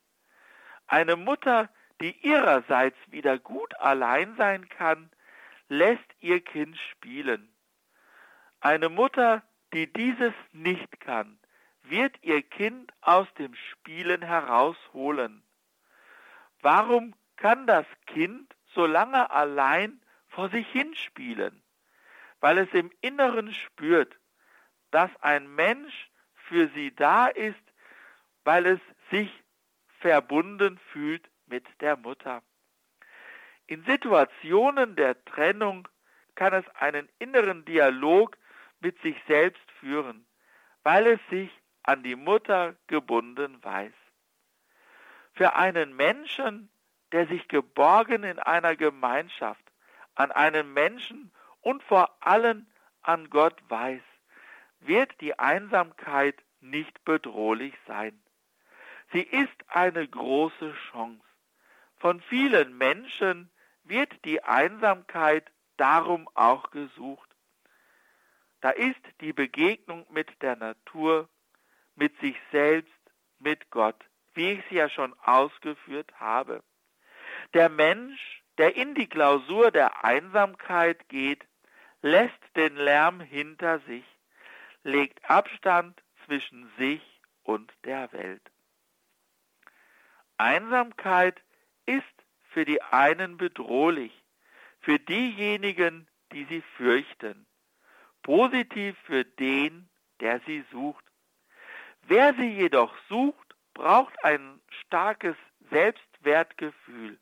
[0.87, 1.69] Eine Mutter,
[2.03, 5.09] die ihrerseits wieder gut allein sein kann,
[5.69, 7.49] lässt ihr Kind spielen.
[8.61, 11.39] Eine Mutter, die dieses nicht kann,
[11.85, 15.45] wird ihr Kind aus dem Spielen herausholen.
[16.61, 21.63] Warum kann das Kind so lange allein vor sich hinspielen?
[22.41, 24.19] Weil es im Inneren spürt,
[24.91, 27.63] dass ein Mensch für sie da ist,
[28.43, 29.31] weil es sich
[30.01, 32.43] verbunden fühlt mit der Mutter.
[33.67, 35.87] In Situationen der Trennung
[36.35, 38.39] kann es einen inneren Dialog
[38.81, 40.27] mit sich selbst führen,
[40.83, 41.51] weil es sich
[41.83, 43.93] an die Mutter gebunden weiß.
[45.35, 46.71] Für einen Menschen,
[47.13, 49.65] der sich geborgen in einer Gemeinschaft,
[50.15, 52.67] an einen Menschen und vor allem
[53.03, 54.03] an Gott weiß,
[54.81, 58.19] wird die Einsamkeit nicht bedrohlich sein.
[59.13, 61.32] Sie ist eine große Chance.
[62.03, 63.49] Von vielen Menschen
[63.85, 67.31] wird die Einsamkeit darum auch gesucht.
[68.61, 71.29] Da ist die Begegnung mit der Natur,
[71.95, 72.91] mit sich selbst,
[73.39, 76.65] mit Gott, wie ich es ja schon ausgeführt habe.
[77.55, 81.47] Der Mensch, der in die Klausur der Einsamkeit geht,
[82.01, 84.05] lässt den Lärm hinter sich,
[84.83, 88.43] legt Abstand zwischen sich und der Welt.
[90.37, 91.41] Einsamkeit
[91.87, 92.05] ist
[92.51, 94.13] für die einen bedrohlich,
[94.81, 97.47] für diejenigen, die sie fürchten,
[98.23, 99.89] positiv für den,
[100.21, 101.05] der sie sucht.
[102.03, 105.37] Wer sie jedoch sucht, braucht ein starkes
[105.71, 107.19] Selbstwertgefühl.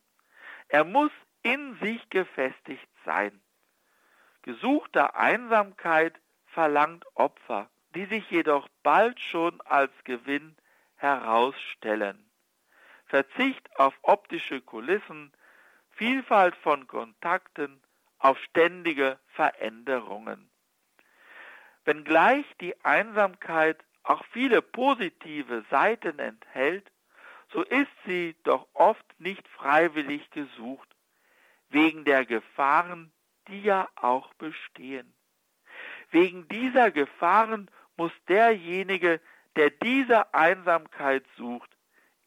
[0.68, 3.40] Er muss in sich gefestigt sein.
[4.42, 10.56] Gesuchte Einsamkeit verlangt Opfer, die sich jedoch bald schon als Gewinn
[10.96, 12.29] herausstellen.
[13.10, 15.32] Verzicht auf optische Kulissen,
[15.90, 17.82] Vielfalt von Kontakten,
[18.18, 20.48] auf ständige Veränderungen.
[21.84, 26.90] Wenngleich die Einsamkeit auch viele positive Seiten enthält,
[27.52, 30.88] so ist sie doch oft nicht freiwillig gesucht,
[31.68, 33.12] wegen der Gefahren,
[33.48, 35.12] die ja auch bestehen.
[36.10, 39.20] Wegen dieser Gefahren muss derjenige,
[39.56, 41.69] der diese Einsamkeit sucht,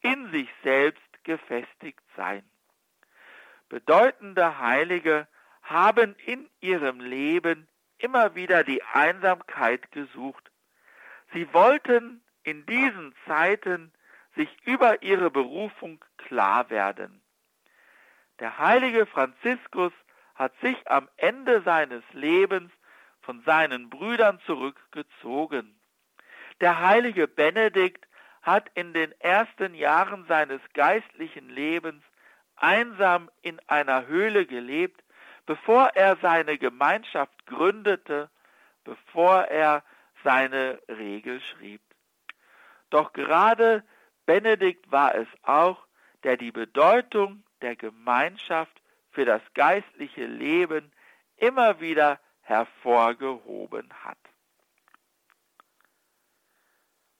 [0.03, 2.43] in sich selbst gefestigt sein.
[3.69, 5.27] Bedeutende Heilige
[5.63, 10.51] haben in ihrem Leben immer wieder die Einsamkeit gesucht.
[11.33, 13.91] Sie wollten in diesen Zeiten
[14.35, 17.21] sich über ihre Berufung klar werden.
[18.39, 19.93] Der heilige Franziskus
[20.35, 22.71] hat sich am Ende seines Lebens
[23.21, 25.79] von seinen Brüdern zurückgezogen.
[26.59, 28.05] Der heilige Benedikt
[28.43, 32.03] hat in den ersten Jahren seines geistlichen Lebens
[32.55, 35.03] einsam in einer Höhle gelebt,
[35.45, 38.29] bevor er seine Gemeinschaft gründete,
[38.83, 39.83] bevor er
[40.23, 41.81] seine Regel schrieb.
[42.89, 43.83] Doch gerade
[44.25, 45.85] Benedikt war es auch,
[46.23, 50.91] der die Bedeutung der Gemeinschaft für das geistliche Leben
[51.37, 54.17] immer wieder hervorgehoben hat.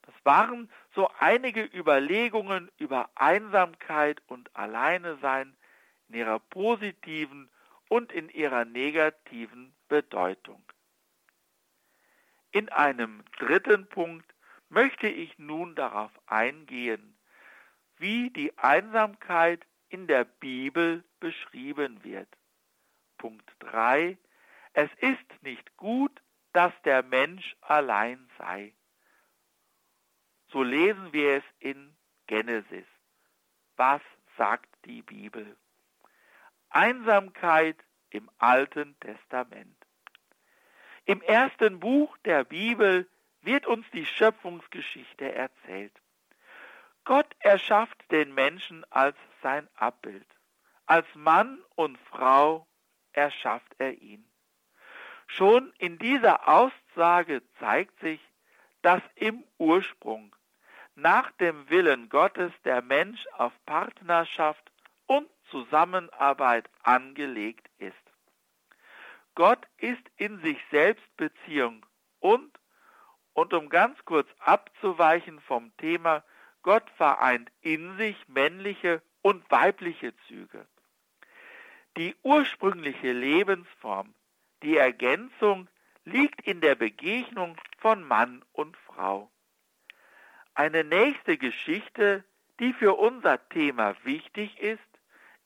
[0.04, 5.56] Das waren so einige Überlegungen über Einsamkeit und Alleinesein
[6.08, 7.50] in ihrer positiven
[7.90, 10.64] und in ihrer negativen Bedeutung.
[12.52, 14.32] In einem dritten Punkt
[14.70, 17.18] möchte ich nun darauf eingehen,
[17.98, 22.28] wie die Einsamkeit in der Bibel beschrieben wird.
[23.18, 24.18] Punkt 3.
[24.74, 28.74] Es ist nicht gut, dass der Mensch allein sei.
[30.54, 31.96] So lesen wir es in
[32.28, 32.86] Genesis.
[33.76, 34.02] Was
[34.38, 35.58] sagt die Bibel?
[36.70, 37.76] Einsamkeit
[38.12, 39.76] im Alten Testament.
[41.06, 43.10] Im ersten Buch der Bibel
[43.42, 45.92] wird uns die Schöpfungsgeschichte erzählt.
[47.04, 50.28] Gott erschafft den Menschen als sein Abbild.
[50.86, 52.68] Als Mann und Frau
[53.12, 54.24] erschafft er ihn.
[55.26, 58.22] Schon in dieser Aussage zeigt sich,
[58.84, 60.36] dass im Ursprung
[60.96, 64.72] nach dem Willen Gottes der Mensch auf Partnerschaft
[65.08, 67.96] und Zusammenarbeit angelegt ist.
[69.36, 71.86] Gott ist in sich selbst Beziehung
[72.20, 72.52] und,
[73.34, 76.24] und um ganz kurz abzuweichen vom Thema,
[76.62, 80.68] Gott vereint in sich männliche und weibliche Züge.
[81.98, 84.14] Die ursprüngliche Lebensform,
[84.62, 85.68] die Ergänzung
[86.06, 89.30] liegt in der Begegnung von Mann und Frau.
[90.56, 92.24] Eine nächste Geschichte,
[92.60, 94.82] die für unser Thema wichtig ist,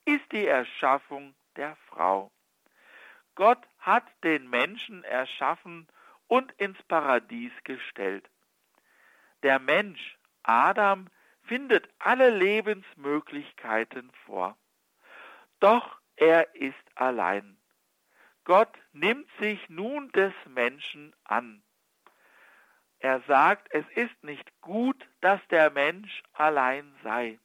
[0.06, 2.32] ist die Erschaffung der Frau.
[3.36, 5.88] Gott hat den Menschen erschaffen
[6.28, 8.30] und ins Paradies gestellt.
[9.44, 11.08] Der Mensch, Adam,
[11.44, 14.58] findet alle Lebensmöglichkeiten vor.
[15.60, 17.58] Doch er ist allein.
[18.44, 21.64] Gott nimmt sich nun des Menschen an.
[23.00, 27.40] Er sagt, es ist nicht gut, dass der Mensch allein sei.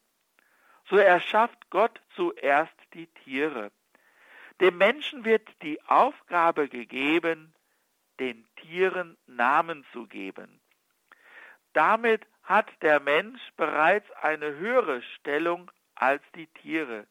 [0.88, 3.70] So erschafft Gott zuerst die Tiere.
[4.60, 7.54] Dem Menschen wird die Aufgabe gegeben,
[8.20, 10.60] den Tieren Namen zu geben.
[11.72, 17.06] Damit hat der Mensch bereits eine höhere Stellung als die Tiere,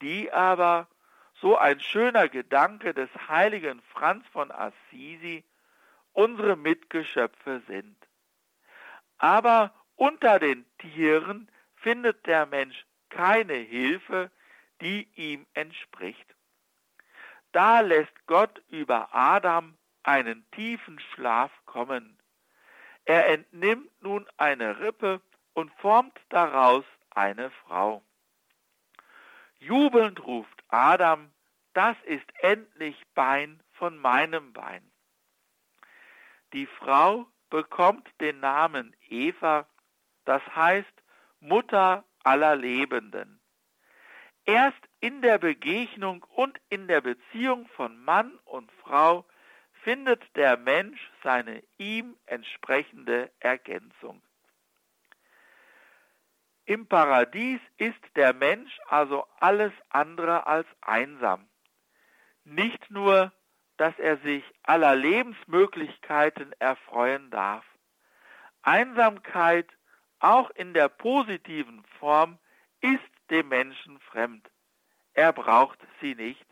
[0.00, 0.88] die aber,
[1.40, 5.44] so ein schöner Gedanke des heiligen Franz von Assisi,
[6.12, 7.96] unsere Mitgeschöpfe sind.
[9.18, 14.30] Aber unter den Tieren findet der Mensch keine Hilfe,
[14.80, 16.34] die ihm entspricht.
[17.52, 22.18] Da lässt Gott über Adam einen tiefen Schlaf kommen.
[23.04, 25.20] Er entnimmt nun eine Rippe
[25.52, 28.02] und formt daraus eine Frau.
[29.58, 31.32] Jubelnd ruft Adam,
[31.74, 34.91] das ist endlich Bein von meinem Bein.
[36.52, 39.66] Die Frau bekommt den Namen Eva,
[40.24, 40.92] das heißt
[41.40, 43.40] Mutter aller Lebenden.
[44.44, 49.24] Erst in der Begegnung und in der Beziehung von Mann und Frau
[49.82, 54.22] findet der Mensch seine ihm entsprechende Ergänzung.
[56.64, 61.48] Im Paradies ist der Mensch also alles andere als einsam.
[62.44, 63.32] Nicht nur,
[63.82, 67.64] dass er sich aller Lebensmöglichkeiten erfreuen darf.
[68.62, 69.66] Einsamkeit,
[70.20, 72.38] auch in der positiven Form,
[72.80, 74.48] ist dem Menschen fremd.
[75.14, 76.46] Er braucht sie nicht.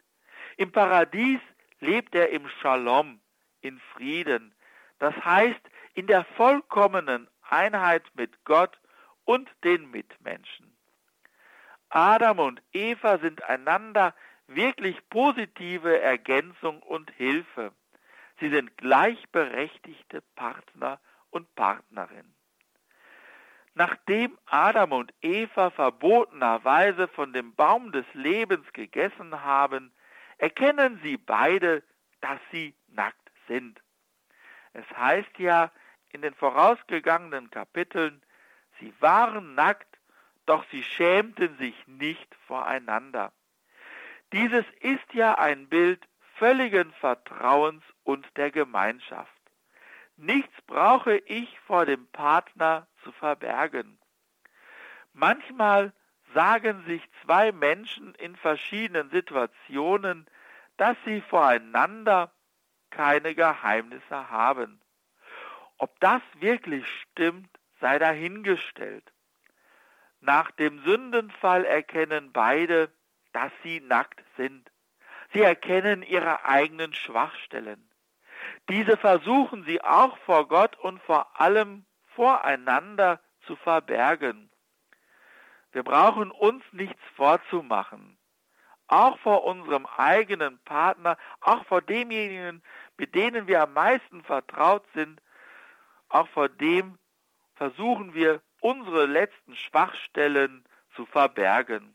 [0.56, 1.38] Im Paradies
[1.78, 3.20] lebt er im Shalom,
[3.60, 4.52] in Frieden,
[4.98, 5.62] das heißt
[5.94, 8.76] in der vollkommenen Einheit mit Gott
[9.24, 10.76] und den Mitmenschen.
[11.90, 14.16] Adam und Eva sind einander
[14.54, 17.72] wirklich positive Ergänzung und Hilfe.
[18.40, 22.34] Sie sind gleichberechtigte Partner und Partnerin.
[23.74, 29.92] Nachdem Adam und Eva verbotenerweise von dem Baum des Lebens gegessen haben,
[30.38, 31.82] erkennen sie beide,
[32.20, 33.80] dass sie nackt sind.
[34.72, 35.70] Es heißt ja
[36.10, 38.22] in den vorausgegangenen Kapiteln,
[38.80, 39.98] sie waren nackt,
[40.46, 43.32] doch sie schämten sich nicht voreinander.
[44.32, 46.06] Dieses ist ja ein Bild
[46.36, 49.32] völligen Vertrauens und der Gemeinschaft.
[50.16, 53.98] Nichts brauche ich vor dem Partner zu verbergen.
[55.12, 55.92] Manchmal
[56.34, 60.26] sagen sich zwei Menschen in verschiedenen Situationen,
[60.76, 62.32] dass sie voreinander
[62.90, 64.80] keine Geheimnisse haben.
[65.78, 67.48] Ob das wirklich stimmt,
[67.80, 69.12] sei dahingestellt.
[70.20, 72.92] Nach dem Sündenfall erkennen beide,
[73.32, 74.70] dass sie nackt sind.
[75.32, 77.88] Sie erkennen ihre eigenen Schwachstellen.
[78.68, 84.50] Diese versuchen sie auch vor Gott und vor allem voreinander zu verbergen.
[85.72, 88.18] Wir brauchen uns nichts vorzumachen.
[88.88, 92.62] Auch vor unserem eigenen Partner, auch vor demjenigen,
[92.96, 95.20] mit denen wir am meisten vertraut sind,
[96.08, 96.98] auch vor dem
[97.54, 100.64] versuchen wir unsere letzten Schwachstellen
[100.96, 101.94] zu verbergen.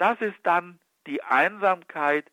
[0.00, 2.24] Das ist dann die Einsamkeit,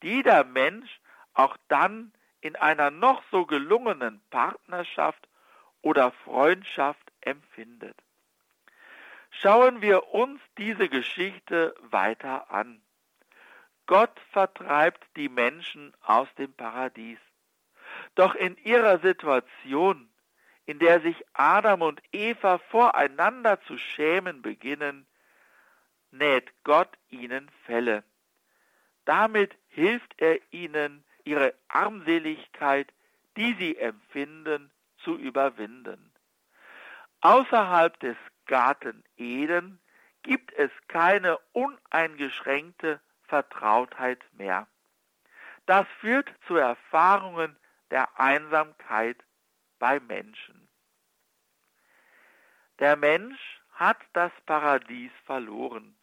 [0.00, 1.00] die jeder Mensch
[1.34, 5.26] auch dann in einer noch so gelungenen Partnerschaft
[5.82, 7.96] oder Freundschaft empfindet.
[9.32, 12.80] Schauen wir uns diese Geschichte weiter an.
[13.86, 17.18] Gott vertreibt die Menschen aus dem Paradies.
[18.14, 20.08] Doch in ihrer Situation,
[20.64, 25.08] in der sich Adam und Eva voreinander zu schämen beginnen,
[26.10, 28.04] näht Gott ihnen Fälle.
[29.04, 32.92] Damit hilft er ihnen, ihre Armseligkeit,
[33.36, 36.12] die sie empfinden, zu überwinden.
[37.20, 39.80] Außerhalb des Garten Eden
[40.22, 44.66] gibt es keine uneingeschränkte Vertrautheit mehr.
[45.66, 47.56] Das führt zu Erfahrungen
[47.90, 49.22] der Einsamkeit
[49.78, 50.68] bei Menschen.
[52.78, 55.94] Der Mensch hat das Paradies verloren.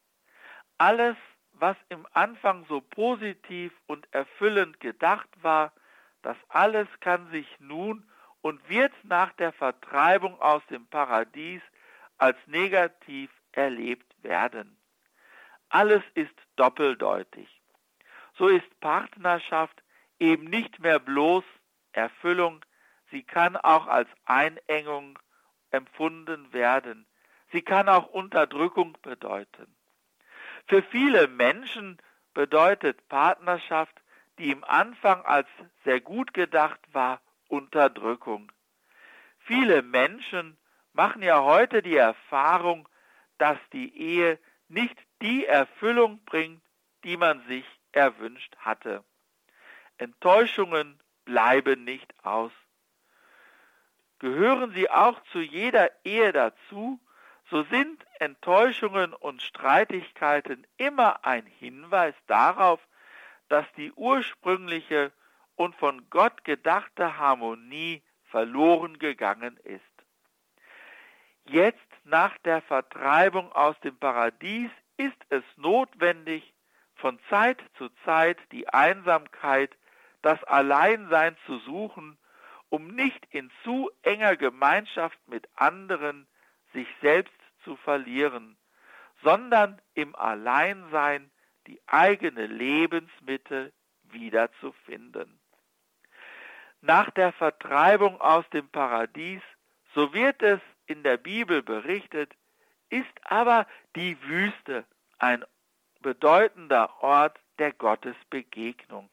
[0.78, 1.17] Alles,
[1.53, 5.74] was im Anfang so positiv und erfüllend gedacht war,
[6.21, 8.09] das alles kann sich nun
[8.41, 11.61] und wird nach der Vertreibung aus dem Paradies
[12.17, 14.78] als negativ erlebt werden.
[15.69, 17.49] Alles ist doppeldeutig.
[18.38, 19.84] So ist Partnerschaft
[20.19, 21.43] eben nicht mehr bloß
[21.91, 22.63] Erfüllung,
[23.11, 25.19] sie kann auch als Einengung
[25.71, 27.07] empfunden werden.
[27.53, 29.75] Sie kann auch Unterdrückung bedeuten.
[30.67, 31.99] Für viele Menschen
[32.33, 33.95] bedeutet Partnerschaft,
[34.39, 35.47] die im Anfang als
[35.83, 38.51] sehr gut gedacht war, Unterdrückung.
[39.37, 40.57] Viele Menschen
[40.93, 42.89] machen ja heute die Erfahrung,
[43.37, 46.63] dass die Ehe nicht die Erfüllung bringt,
[47.03, 49.03] die man sich erwünscht hatte.
[49.97, 52.51] Enttäuschungen bleiben nicht aus.
[54.17, 56.99] Gehören sie auch zu jeder Ehe dazu,
[57.49, 62.79] so sind Enttäuschungen und Streitigkeiten immer ein Hinweis darauf,
[63.49, 65.11] dass die ursprüngliche
[65.55, 69.81] und von Gott gedachte Harmonie verloren gegangen ist.
[71.45, 76.53] Jetzt nach der Vertreibung aus dem Paradies ist es notwendig,
[76.95, 79.75] von Zeit zu Zeit die Einsamkeit,
[80.21, 82.17] das Alleinsein zu suchen,
[82.69, 86.27] um nicht in zu enger Gemeinschaft mit anderen
[86.74, 88.57] sich selbst zu verlieren,
[89.24, 91.32] sondern im Alleinsein
[91.67, 93.71] die eigene Lebensmitte
[94.03, 95.39] wiederzufinden.
[96.82, 99.41] Nach der Vertreibung aus dem Paradies,
[99.95, 102.34] so wird es in der Bibel berichtet,
[102.89, 103.65] ist aber
[103.95, 104.86] die Wüste
[105.17, 105.45] ein
[106.01, 109.09] bedeutender Ort der Gottesbegegnung.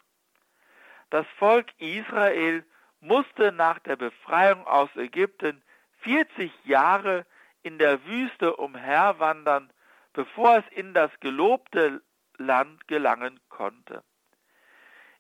[1.11, 2.65] Das Volk Israel
[3.01, 5.63] musste nach der Befreiung aus Ägypten
[6.03, 7.25] 40 Jahre
[7.63, 9.73] in der Wüste umherwandern,
[10.13, 12.03] bevor es in das gelobte
[12.37, 14.03] Land gelangen konnte.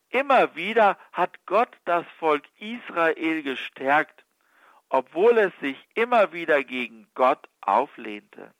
[0.08, 4.24] Immer wieder hat Gott das Volk Israel gestärkt
[4.90, 8.52] obwohl es sich immer wieder gegen Gott auflehnte.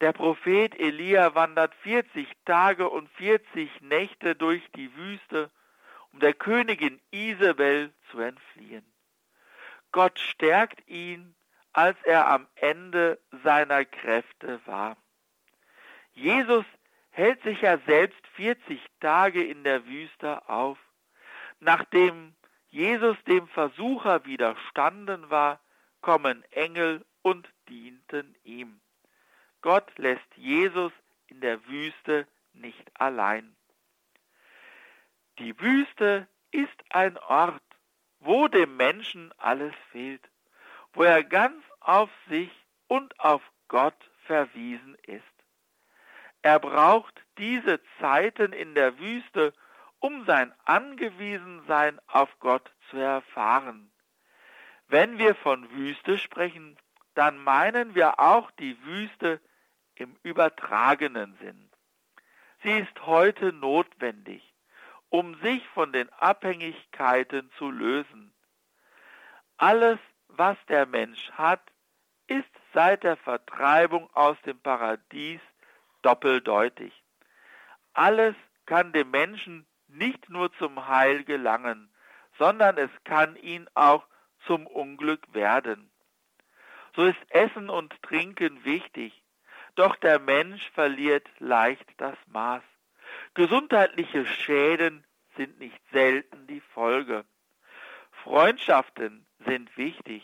[0.00, 5.50] Der Prophet Elia wandert 40 Tage und 40 Nächte durch die Wüste,
[6.12, 8.84] um der Königin Isabel zu entfliehen.
[9.92, 11.36] Gott stärkt ihn,
[11.74, 14.96] als er am Ende seiner Kräfte war.
[16.12, 16.64] Jesus
[17.10, 20.78] hält sich ja selbst 40 Tage in der Wüste auf.
[21.60, 22.34] Nachdem
[22.68, 25.60] Jesus dem Versucher widerstanden war,
[26.00, 28.80] kommen Engel und dienten ihm.
[29.60, 30.92] Gott lässt Jesus
[31.26, 33.56] in der Wüste nicht allein.
[35.38, 37.62] Die Wüste ist ein Ort,
[38.20, 40.22] wo dem Menschen alles fehlt,
[40.94, 42.50] wo er ganz auf sich
[42.88, 45.22] und auf Gott verwiesen ist.
[46.42, 49.52] Er braucht diese Zeiten in der Wüste,
[49.98, 53.90] um sein Angewiesensein auf Gott zu erfahren.
[54.88, 56.76] Wenn wir von Wüste sprechen,
[57.14, 59.40] dann meinen wir auch die Wüste
[59.94, 61.70] im übertragenen Sinn.
[62.62, 64.54] Sie ist heute notwendig,
[65.08, 68.34] um sich von den Abhängigkeiten zu lösen.
[69.56, 69.98] Alles,
[70.36, 71.62] was der Mensch hat,
[72.26, 75.40] ist seit der Vertreibung aus dem Paradies
[76.02, 76.92] doppeldeutig.
[77.92, 78.34] Alles
[78.66, 81.92] kann dem Menschen nicht nur zum Heil gelangen,
[82.38, 84.04] sondern es kann ihn auch
[84.46, 85.90] zum Unglück werden.
[86.96, 89.22] So ist Essen und Trinken wichtig,
[89.74, 92.62] doch der Mensch verliert leicht das Maß.
[93.34, 95.04] Gesundheitliche Schäden
[95.36, 97.24] sind nicht selten die Folge.
[98.22, 100.22] Freundschaften sind wichtig.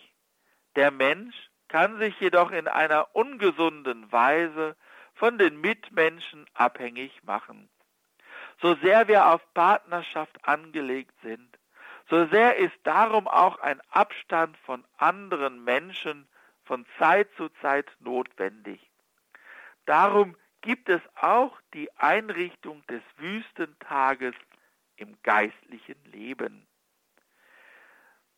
[0.76, 1.36] Der Mensch
[1.68, 4.76] kann sich jedoch in einer ungesunden Weise
[5.14, 7.68] von den Mitmenschen abhängig machen.
[8.60, 11.58] So sehr wir auf Partnerschaft angelegt sind,
[12.10, 16.28] so sehr ist darum auch ein Abstand von anderen Menschen
[16.64, 18.80] von Zeit zu Zeit notwendig.
[19.86, 24.34] Darum gibt es auch die Einrichtung des Wüstentages
[24.96, 26.66] im geistlichen Leben.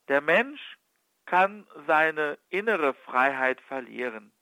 [0.08, 0.78] Der Mensch
[1.26, 4.32] kann seine innere Freiheit verlieren.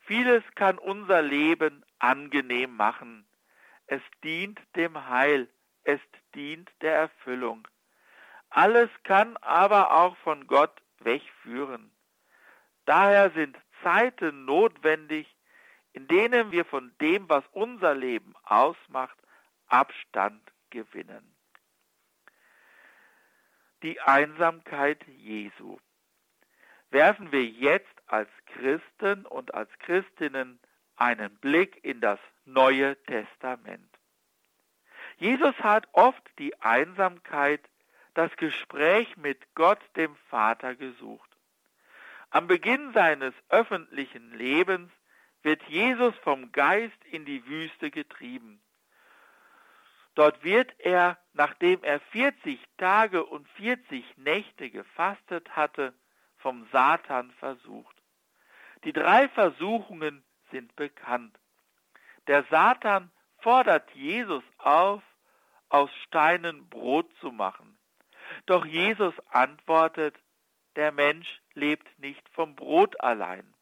[0.00, 3.26] Vieles kann unser Leben angenehm machen.
[3.86, 5.48] Es dient dem Heil,
[5.84, 6.00] es
[6.34, 7.66] dient der Erfüllung.
[8.50, 11.90] Alles kann aber auch von Gott wegführen.
[12.84, 15.26] Daher sind Zeiten notwendig,
[15.92, 19.18] in denen wir von dem, was unser Leben ausmacht,
[19.66, 21.35] Abstand gewinnen.
[23.86, 25.78] Die Einsamkeit Jesu.
[26.90, 30.58] Werfen wir jetzt als Christen und als Christinnen
[30.96, 33.88] einen Blick in das Neue Testament.
[35.18, 37.60] Jesus hat oft die Einsamkeit,
[38.14, 41.30] das Gespräch mit Gott, dem Vater, gesucht.
[42.30, 44.90] Am Beginn seines öffentlichen Lebens
[45.42, 48.60] wird Jesus vom Geist in die Wüste getrieben.
[50.16, 55.92] Dort wird er, nachdem er 40 Tage und 40 Nächte gefastet hatte,
[56.38, 57.94] vom Satan versucht.
[58.84, 61.38] Die drei Versuchungen sind bekannt.
[62.28, 65.02] Der Satan fordert Jesus auf,
[65.68, 67.78] aus Steinen Brot zu machen.
[68.46, 70.16] Doch Jesus antwortet,
[70.76, 73.54] der Mensch lebt nicht vom Brot allein.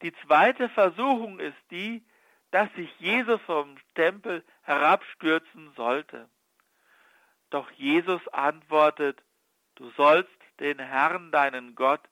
[0.00, 2.02] Die zweite Versuchung ist die,
[2.50, 6.28] dass sich Jesus vom Tempel herabstürzen sollte.
[7.50, 9.22] Doch Jesus antwortet,
[9.74, 10.30] du sollst
[10.60, 12.02] den Herrn deinen Gott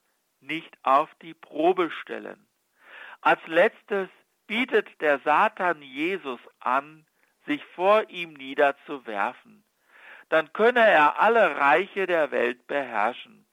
[0.40, 2.46] nicht auf die Probe stellen.
[3.20, 4.08] Als letztes
[4.46, 7.06] bietet der Satan Jesus an,
[7.46, 9.64] sich vor ihm niederzuwerfen.
[10.28, 13.46] Dann könne er alle Reiche der Welt beherrschen.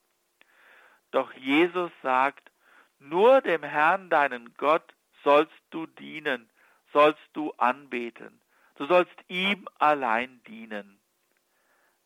[1.11, 2.51] Doch Jesus sagt,
[2.99, 6.49] nur dem Herrn, deinen Gott, sollst du dienen,
[6.93, 8.41] sollst du anbeten.
[8.75, 10.99] Du sollst ihm allein dienen.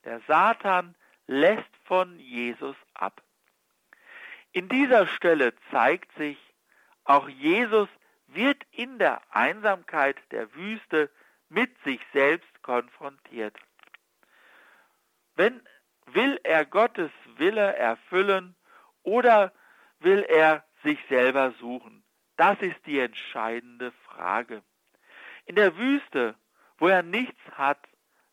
[0.03, 0.95] Der Satan
[1.27, 3.21] lässt von Jesus ab.
[4.51, 6.37] In dieser Stelle zeigt sich,
[7.03, 7.89] auch Jesus
[8.27, 11.09] wird in der Einsamkeit der Wüste
[11.49, 13.57] mit sich selbst konfrontiert.
[15.35, 15.61] Wenn
[16.07, 18.55] will er Gottes Wille erfüllen
[19.03, 19.51] oder
[19.99, 22.03] will er sich selber suchen?
[22.37, 24.61] Das ist die entscheidende Frage.
[25.45, 26.35] In der Wüste,
[26.77, 27.79] wo er nichts hat,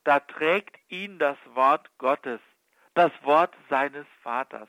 [0.05, 2.41] da trägt ihn das Wort Gottes,
[2.95, 4.69] das Wort seines Vaters,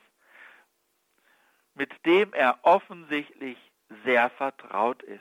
[1.74, 3.58] mit dem er offensichtlich
[4.04, 5.20] sehr vertraut ist.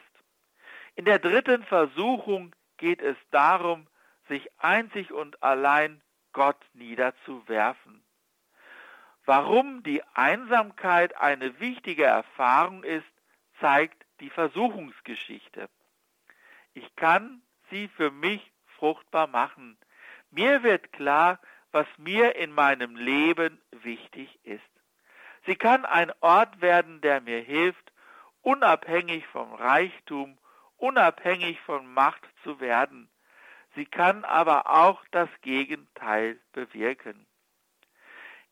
[0.95, 3.87] In der dritten Versuchung geht es darum,
[4.27, 6.01] sich einzig und allein
[6.33, 8.03] Gott niederzuwerfen.
[9.25, 13.05] Warum die Einsamkeit eine wichtige Erfahrung ist,
[13.59, 15.69] zeigt die Versuchungsgeschichte.
[16.73, 19.77] Ich kann sie für mich fruchtbar machen.
[20.31, 21.39] Mir wird klar,
[21.71, 24.61] was mir in meinem Leben wichtig ist.
[25.45, 27.91] Sie kann ein Ort werden, der mir hilft,
[28.41, 30.37] unabhängig vom Reichtum,
[30.77, 33.09] unabhängig von Macht zu werden.
[33.75, 37.25] Sie kann aber auch das Gegenteil bewirken.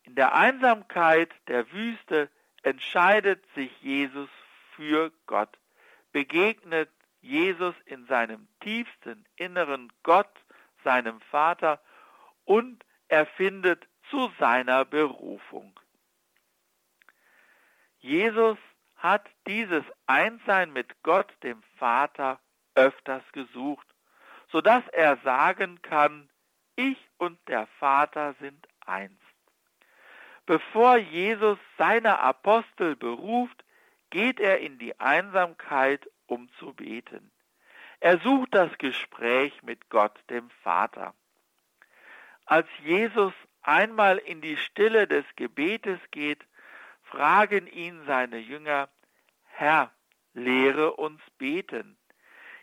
[0.03, 2.30] In der Einsamkeit der Wüste
[2.63, 4.30] entscheidet sich Jesus
[4.76, 5.57] für Gott,
[6.11, 6.89] begegnet
[7.22, 10.32] Jesus in seinem tiefsten Inneren Gott,
[10.84, 11.80] seinem Vater,
[12.45, 15.80] und er findet zu seiner Berufung.
[17.99, 18.57] Jesus
[18.95, 22.39] hat dieses Einssein mit Gott, dem Vater,
[22.76, 23.88] öfters gesucht,
[24.51, 26.30] so dass er sagen kann,
[26.76, 29.19] ich und der Vater sind eins.
[30.45, 33.63] Bevor Jesus seine Apostel beruft,
[34.09, 37.29] geht er in die Einsamkeit, um zu beten.
[37.99, 41.13] Er sucht das Gespräch mit Gott, dem Vater.
[42.45, 46.43] Als Jesus einmal in die Stille des Gebetes geht,
[47.03, 48.89] fragen ihn seine Jünger,
[49.43, 49.91] Herr,
[50.34, 51.97] lehre uns beten.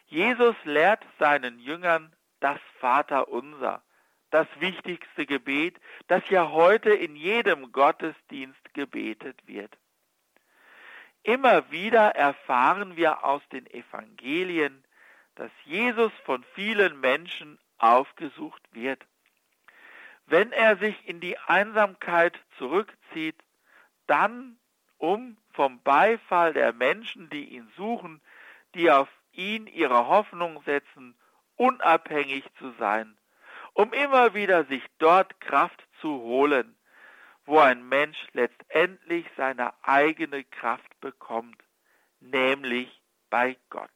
[0.06, 3.82] Jesus lehrt seinen Jüngern das Vaterunser,
[4.30, 9.76] das wichtigste Gebet, das ja heute in jedem Gottesdienst gebetet wird.
[11.28, 14.82] Immer wieder erfahren wir aus den Evangelien,
[15.34, 19.04] dass Jesus von vielen Menschen aufgesucht wird.
[20.24, 23.36] Wenn er sich in die Einsamkeit zurückzieht,
[24.06, 24.56] dann
[24.96, 28.22] um vom Beifall der Menschen, die ihn suchen,
[28.74, 31.14] die auf ihn ihre Hoffnung setzen,
[31.56, 33.18] unabhängig zu sein,
[33.74, 36.74] um immer wieder sich dort Kraft zu holen,
[37.48, 41.56] wo ein Mensch letztendlich seine eigene Kraft bekommt,
[42.20, 43.90] nämlich bei Gott.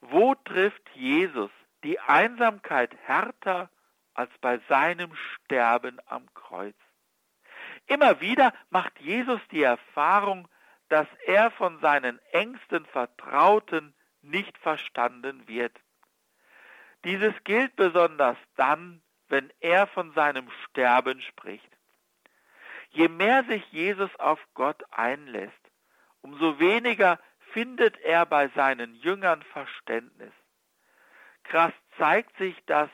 [0.00, 1.50] Wo trifft Jesus
[1.82, 3.70] die Einsamkeit härter
[4.14, 6.76] als bei seinem Sterben am Kreuz?
[7.86, 10.46] Immer wieder macht Jesus die Erfahrung,
[10.88, 15.76] dass er von seinen engsten Vertrauten nicht verstanden wird.
[17.04, 21.70] Dieses gilt besonders dann, wenn er von seinem Sterben spricht.
[22.90, 25.52] Je mehr sich Jesus auf Gott einlässt,
[26.22, 27.18] umso weniger
[27.52, 30.32] findet er bei seinen Jüngern Verständnis.
[31.44, 32.90] Krass zeigt sich das,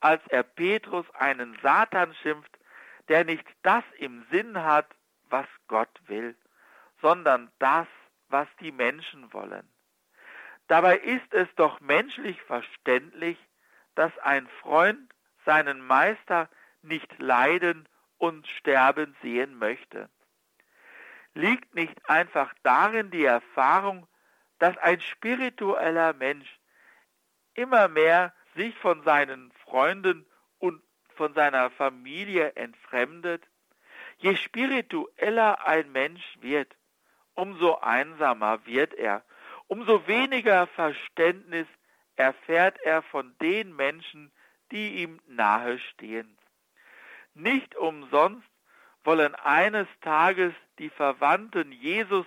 [0.00, 2.56] als er Petrus einen Satan schimpft,
[3.08, 4.86] der nicht das im Sinn hat,
[5.28, 6.36] was Gott will
[7.02, 7.88] sondern das,
[8.28, 9.68] was die Menschen wollen.
[10.68, 13.36] Dabei ist es doch menschlich verständlich,
[13.94, 15.12] dass ein Freund
[15.44, 16.48] seinen Meister
[16.82, 17.88] nicht leiden
[18.18, 20.08] und sterben sehen möchte.
[21.34, 24.06] Liegt nicht einfach darin die Erfahrung,
[24.58, 26.60] dass ein spiritueller Mensch
[27.54, 30.26] immer mehr sich von seinen Freunden
[30.58, 30.82] und
[31.16, 33.42] von seiner Familie entfremdet?
[34.18, 36.76] Je spiritueller ein Mensch wird,
[37.34, 39.24] umso einsamer wird er,
[39.66, 41.66] umso weniger Verständnis
[42.16, 44.30] erfährt er von den Menschen,
[44.72, 46.36] die ihm nahe stehen.
[47.34, 48.48] Nicht umsonst
[49.04, 52.26] wollen eines Tages die Verwandten Jesus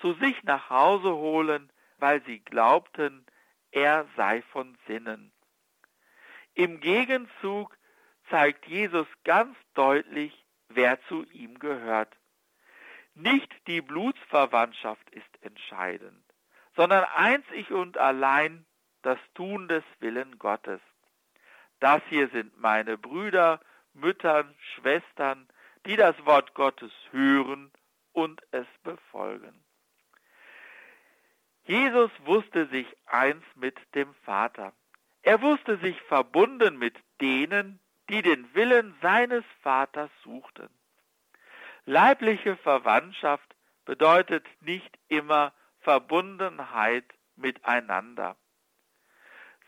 [0.00, 3.24] zu sich nach Hause holen, weil sie glaubten,
[3.70, 5.32] er sei von Sinnen.
[6.54, 7.76] Im Gegenzug
[8.30, 10.32] zeigt Jesus ganz deutlich,
[10.68, 12.16] wer zu ihm gehört.
[13.14, 16.22] Nicht die Blutsverwandtschaft ist entscheidend,
[16.74, 18.66] sondern einzig und allein
[19.02, 20.80] das Tun des Willen Gottes.
[21.80, 23.60] Das hier sind meine Brüder,
[23.92, 25.48] Müttern, Schwestern,
[25.86, 27.70] die das Wort Gottes hören
[28.12, 29.62] und es befolgen.
[31.64, 34.72] Jesus wusste sich eins mit dem Vater.
[35.22, 40.68] Er wusste sich verbunden mit denen, die den Willen seines Vaters suchten.
[41.84, 43.54] Leibliche Verwandtschaft
[43.84, 47.04] bedeutet nicht immer Verbundenheit
[47.36, 48.36] miteinander.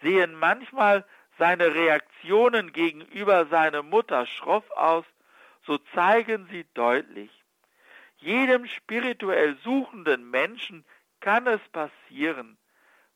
[0.02, 1.04] Sehen manchmal
[1.38, 5.04] seine Reaktionen gegenüber seiner Mutter schroff aus,
[5.66, 7.30] so zeigen sie deutlich,
[8.16, 10.84] jedem spirituell suchenden Menschen
[11.20, 12.58] kann es passieren,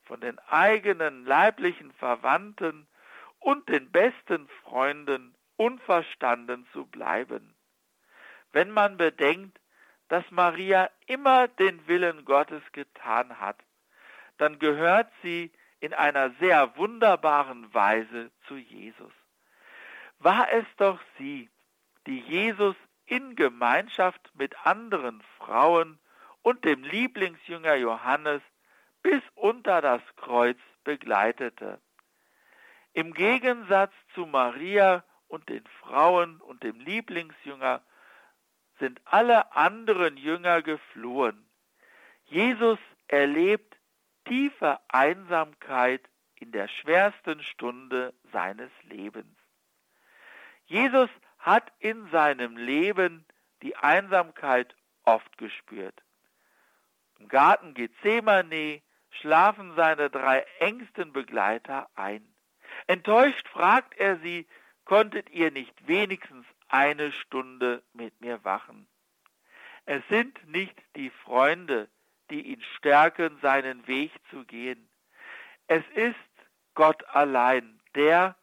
[0.05, 2.87] von den eigenen leiblichen Verwandten
[3.41, 7.55] und den besten Freunden unverstanden zu bleiben.
[8.53, 9.59] Wenn man bedenkt,
[10.09, 13.57] dass Maria immer den Willen Gottes getan hat,
[14.39, 15.51] dann gehört sie
[15.83, 19.13] in einer sehr wunderbaren Weise zu Jesus.
[20.21, 21.51] War es doch sie,
[22.07, 22.77] die Jesus
[23.07, 25.99] in Gemeinschaft mit anderen Frauen
[26.43, 28.43] und dem Lieblingsjünger Johannes
[29.03, 31.81] bis unter das Kreuz begleitete.
[32.93, 37.83] Im Gegensatz zu Maria und den Frauen und dem Lieblingsjünger
[38.79, 41.45] sind alle anderen Jünger geflohen.
[42.27, 42.79] Jesus
[43.09, 43.77] erlebt
[44.25, 49.37] tiefe Einsamkeit in der schwersten Stunde seines Lebens.
[50.67, 53.25] Jesus hat in seinem Leben
[53.63, 56.03] die Einsamkeit oft gespürt.
[57.19, 62.27] Im Garten Gethsemane schlafen seine drei engsten Begleiter ein.
[62.87, 64.47] Enttäuscht fragt er sie,
[64.85, 68.89] konntet ihr nicht wenigstens eine Stunde mit mir wachen.
[69.85, 71.89] Es sind nicht die Freunde,
[72.33, 74.89] die ihn stärken, seinen Weg zu gehen.
[75.67, 76.17] Es ist
[76.75, 78.37] Gott allein, der,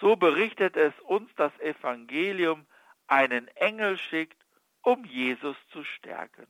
[0.00, 2.66] so berichtet es uns das Evangelium,
[3.08, 4.40] einen Engel schickt,
[4.82, 6.46] um Jesus zu stärken.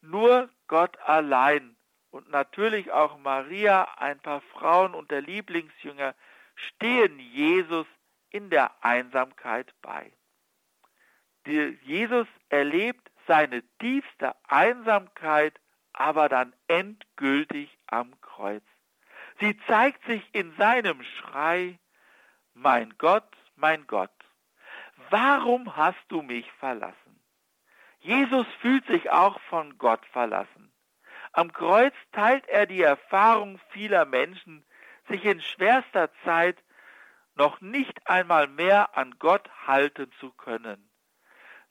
[0.00, 1.76] Nur Gott allein
[2.10, 6.14] und natürlich auch Maria, ein paar Frauen und der Lieblingsjünger
[6.54, 7.86] stehen Jesus
[8.30, 10.12] in der Einsamkeit bei.
[11.44, 15.58] Jesus erlebt seine tiefste Einsamkeit
[15.92, 18.64] aber dann endgültig am Kreuz.
[19.40, 21.78] Sie zeigt sich in seinem Schrei,
[22.54, 24.12] mein Gott, mein Gott,
[25.10, 27.20] warum hast du mich verlassen?
[28.00, 30.72] Jesus fühlt sich auch von Gott verlassen.
[31.32, 34.64] Am Kreuz teilt er die Erfahrung vieler Menschen,
[35.08, 36.62] sich in schwerster Zeit
[37.34, 40.90] noch nicht einmal mehr an Gott halten zu können.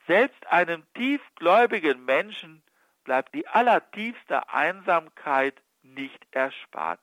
[0.07, 2.63] Selbst einem tiefgläubigen Menschen
[3.03, 6.99] bleibt die allertiefste Einsamkeit nicht erspart.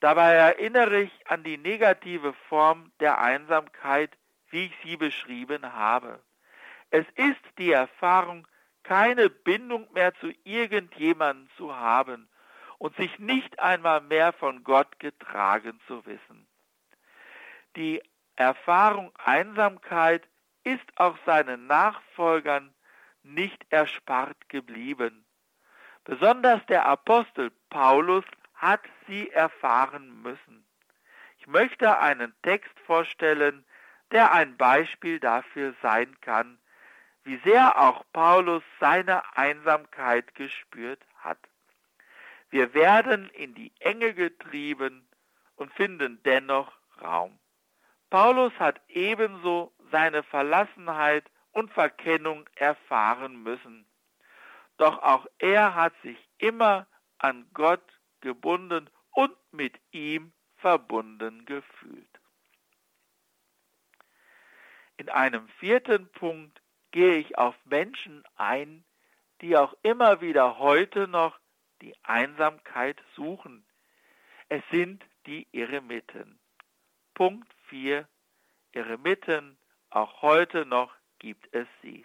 [0.00, 4.10] Dabei erinnere ich an die negative Form der Einsamkeit,
[4.50, 6.20] wie ich sie beschrieben habe.
[6.90, 8.46] Es ist die Erfahrung,
[8.82, 12.28] keine Bindung mehr zu irgendjemandem zu haben
[12.78, 16.48] und sich nicht einmal mehr von Gott getragen zu wissen.
[17.76, 18.02] Die
[18.34, 20.26] Erfahrung Einsamkeit
[20.64, 22.74] ist auch seinen Nachfolgern
[23.22, 25.24] nicht erspart geblieben.
[26.04, 30.64] Besonders der Apostel Paulus hat sie erfahren müssen.
[31.38, 33.64] Ich möchte einen Text vorstellen,
[34.10, 36.58] der ein Beispiel dafür sein kann,
[37.24, 41.38] wie sehr auch Paulus seine Einsamkeit gespürt hat.
[42.50, 45.06] Wir werden in die Enge getrieben
[45.56, 47.38] und finden dennoch Raum.
[48.10, 53.86] Paulus hat ebenso seine Verlassenheit und Verkennung erfahren müssen.
[54.76, 56.86] Doch auch er hat sich immer
[57.18, 57.84] an Gott
[58.20, 62.08] gebunden und mit ihm verbunden gefühlt.
[64.96, 68.84] In einem vierten Punkt gehe ich auf Menschen ein,
[69.40, 71.38] die auch immer wieder heute noch
[71.80, 73.66] die Einsamkeit suchen.
[74.48, 76.38] Es sind die Eremiten.
[77.14, 78.06] Punkt 4.
[78.72, 79.58] Eremiten,
[79.90, 82.04] auch heute noch gibt es sie.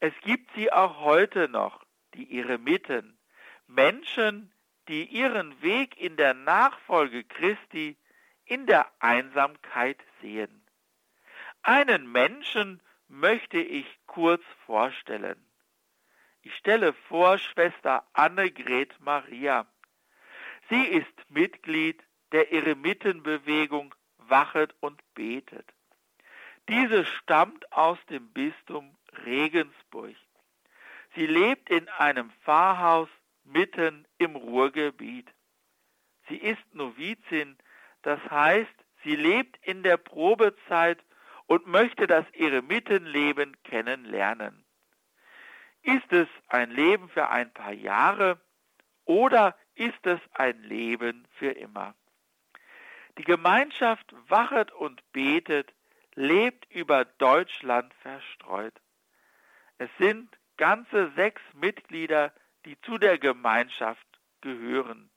[0.00, 1.82] Es gibt sie auch heute noch,
[2.12, 3.18] die Eremiten,
[3.66, 4.52] Menschen,
[4.88, 7.96] die ihren Weg in der Nachfolge Christi
[8.44, 10.62] in der Einsamkeit sehen.
[11.62, 15.42] Einen Menschen möchte ich kurz vorstellen.
[16.42, 19.66] Ich stelle vor Schwester Annegret Maria.
[20.68, 25.75] Sie ist Mitglied der Eremitenbewegung Wachet und Betet.
[26.68, 30.16] Diese stammt aus dem Bistum Regensburg.
[31.14, 33.08] Sie lebt in einem Pfarrhaus
[33.44, 35.32] mitten im Ruhrgebiet.
[36.28, 37.56] Sie ist Novizin,
[38.02, 41.02] das heißt, sie lebt in der Probezeit
[41.46, 44.64] und möchte das Eremitenleben kennenlernen.
[45.82, 48.40] Ist es ein Leben für ein paar Jahre
[49.04, 51.94] oder ist es ein Leben für immer?
[53.18, 55.72] Die Gemeinschaft wachet und betet
[56.16, 58.74] lebt über Deutschland verstreut.
[59.78, 62.32] Es sind ganze sechs Mitglieder,
[62.64, 64.06] die zu der Gemeinschaft
[64.40, 65.10] gehören.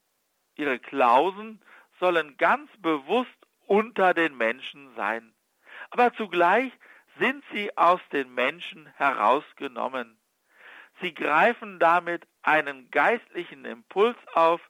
[0.56, 1.60] Ihre Klausen
[1.98, 3.30] sollen ganz bewusst
[3.66, 5.34] unter den Menschen sein.
[5.90, 6.72] Aber zugleich
[7.18, 10.18] sind sie aus den Menschen herausgenommen.
[11.00, 14.60] Sie greifen damit einen geistlichen Impuls auf,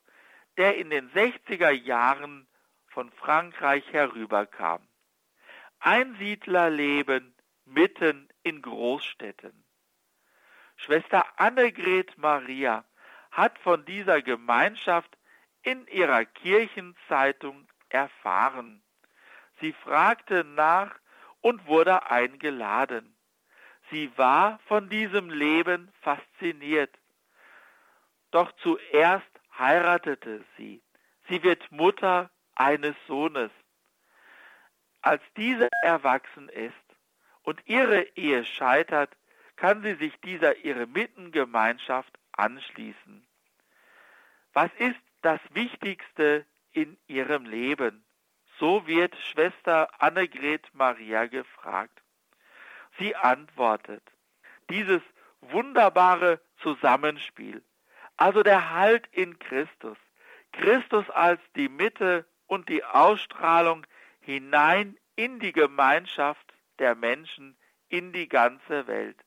[0.56, 2.46] der in den 60er Jahren
[2.88, 4.86] von Frankreich herüberkam.
[5.80, 9.64] Einsiedlerleben mitten in Großstädten.
[10.76, 12.84] Schwester Annegret Maria
[13.30, 15.16] hat von dieser Gemeinschaft
[15.62, 18.82] in ihrer Kirchenzeitung erfahren.
[19.60, 20.94] Sie fragte nach
[21.40, 23.16] und wurde eingeladen.
[23.90, 26.96] Sie war von diesem Leben fasziniert.
[28.30, 30.82] Doch zuerst heiratete sie.
[31.28, 33.50] Sie wird Mutter eines Sohnes.
[35.02, 36.74] Als diese erwachsen ist
[37.42, 39.16] und ihre Ehe scheitert,
[39.56, 43.26] kann sie sich dieser Eremitengemeinschaft anschließen.
[44.52, 48.04] Was ist das Wichtigste in ihrem Leben?
[48.58, 52.02] So wird Schwester Annegret Maria gefragt.
[52.98, 54.02] Sie antwortet,
[54.68, 55.02] dieses
[55.40, 57.62] wunderbare Zusammenspiel,
[58.16, 59.96] also der Halt in Christus,
[60.52, 63.86] Christus als die Mitte und die Ausstrahlung
[64.20, 67.56] hinein in die Gemeinschaft der Menschen,
[67.88, 69.18] in die ganze Welt.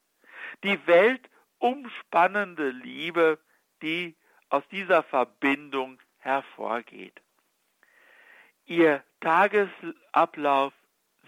[0.64, 3.40] Die weltumspannende Liebe,
[3.82, 4.16] die
[4.50, 7.22] aus dieser Verbindung hervorgeht.
[8.66, 10.74] Ihr Tagesablauf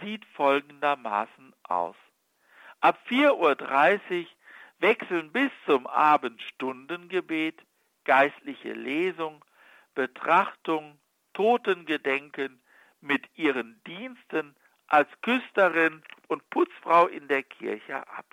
[0.02, 1.96] sieht folgendermaßen aus.
[2.80, 4.28] Ab 4.30 Uhr
[4.80, 7.62] wechseln bis zum Abendstundengebet
[8.04, 9.44] geistliche Lesung,
[9.96, 11.00] Betrachtung,
[11.34, 12.62] Totengedenken
[13.02, 14.56] mit ihren Diensten
[14.88, 18.26] als Küsterin und Putzfrau in der Kirche ab.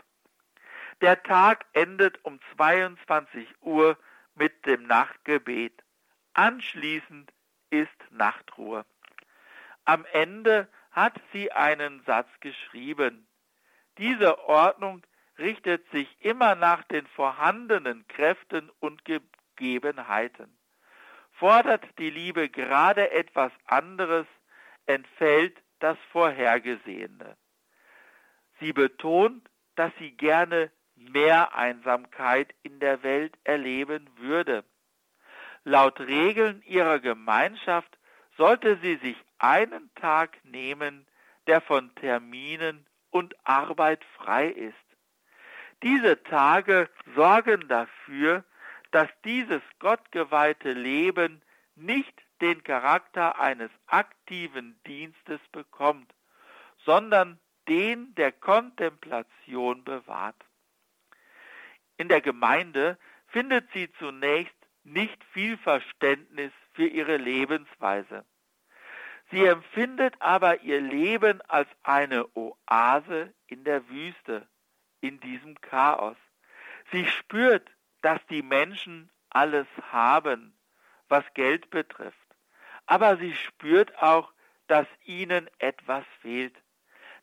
[1.01, 3.99] Der Tag endet um 22 Uhr
[4.35, 5.83] mit dem Nachtgebet.
[6.35, 7.33] Anschließend
[7.71, 8.85] ist Nachtruhe.
[9.85, 13.27] Am Ende hat sie einen Satz geschrieben.
[13.99, 15.03] Diese Ordnung
[15.39, 20.57] richtet sich immer nach den vorhandenen Kräften und Gegebenheiten.
[21.33, 24.27] Fordert die Liebe gerade etwas anderes,
[24.87, 27.37] entfällt das Vorhergesehene.
[28.61, 34.65] Sie betont, dass sie gerne mehr Einsamkeit in der Welt erleben würde.
[35.65, 37.99] Laut Regeln ihrer Gemeinschaft
[38.37, 41.07] sollte sie sich einen Tag nehmen,
[41.47, 44.75] der von Terminen und Arbeit frei ist.
[45.83, 48.45] Diese Tage sorgen dafür,
[48.93, 51.43] dass dieses gottgeweihte Leben
[51.75, 56.13] nicht den Charakter eines aktiven Dienstes bekommt,
[56.85, 57.39] sondern
[57.69, 60.37] den der Kontemplation bewahrt.
[61.97, 68.25] In der Gemeinde findet sie zunächst nicht viel Verständnis für ihre Lebensweise.
[69.31, 74.49] Sie empfindet aber ihr Leben als eine Oase in der Wüste,
[75.01, 76.17] in diesem Chaos.
[76.91, 77.71] Sie spürt,
[78.03, 80.59] dass die Menschen alles haben,
[81.09, 82.22] was Geld betrifft.
[82.87, 84.33] Aber sie spürt auch,
[84.67, 86.55] dass ihnen etwas fehlt,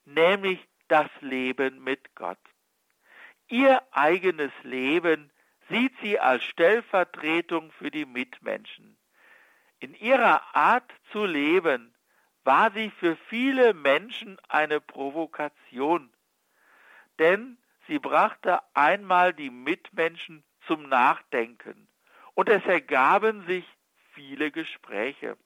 [0.05, 2.39] nämlich das Leben mit Gott.
[3.47, 5.31] Ihr eigenes Leben
[5.69, 8.97] sieht sie als Stellvertretung für die Mitmenschen.
[9.79, 11.95] In ihrer Art zu leben
[12.43, 16.11] war sie für viele Menschen eine Provokation,
[17.17, 17.57] denn
[17.87, 21.87] sie brachte einmal die Mitmenschen zum Nachdenken
[22.35, 23.65] und es ergaben sich
[24.13, 25.37] viele Gespräche.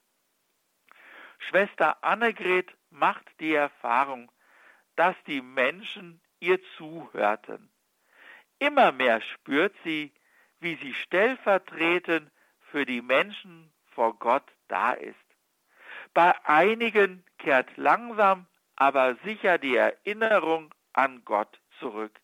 [1.49, 4.31] Schwester Annegret macht die Erfahrung,
[4.95, 7.71] dass die Menschen ihr zuhörten.
[8.59, 10.13] Immer mehr spürt sie,
[10.59, 12.31] wie sie stellvertretend
[12.71, 15.15] für die Menschen vor Gott da ist.
[16.13, 22.19] Bei einigen kehrt langsam, aber sicher die Erinnerung an Gott zurück,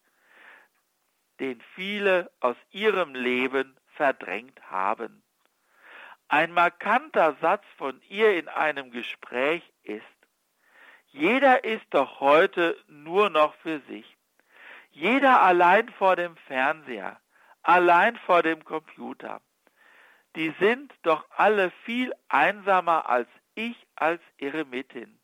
[1.39, 5.23] den viele aus ihrem Leben verdrängt haben.
[6.31, 10.03] Ein markanter Satz von ihr in einem Gespräch ist,
[11.07, 14.05] jeder ist doch heute nur noch für sich.
[14.91, 17.19] Jeder allein vor dem Fernseher,
[17.63, 19.41] allein vor dem Computer.
[20.35, 25.19] Die sind doch alle viel einsamer als ich als Eremitin.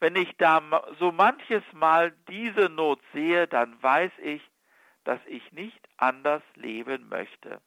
[0.00, 0.60] Wenn ich da
[0.98, 4.42] so manches Mal diese Not sehe, dann weiß ich,
[5.04, 7.60] dass ich nicht anders leben möchte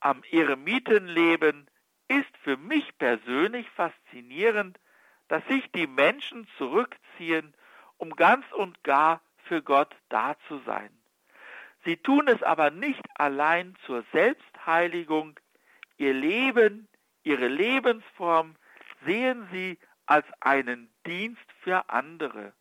[0.00, 1.68] am Eremitenleben
[2.08, 4.78] ist für mich persönlich faszinierend,
[5.28, 7.54] dass sich die Menschen zurückziehen,
[7.98, 10.90] um ganz und gar für Gott da zu sein.
[11.84, 15.38] Sie tun es aber nicht allein zur Selbstheiligung.
[15.96, 16.88] Ihr Leben,
[17.22, 18.56] ihre Lebensform
[19.04, 22.52] sehen sie als einen Dienst für andere.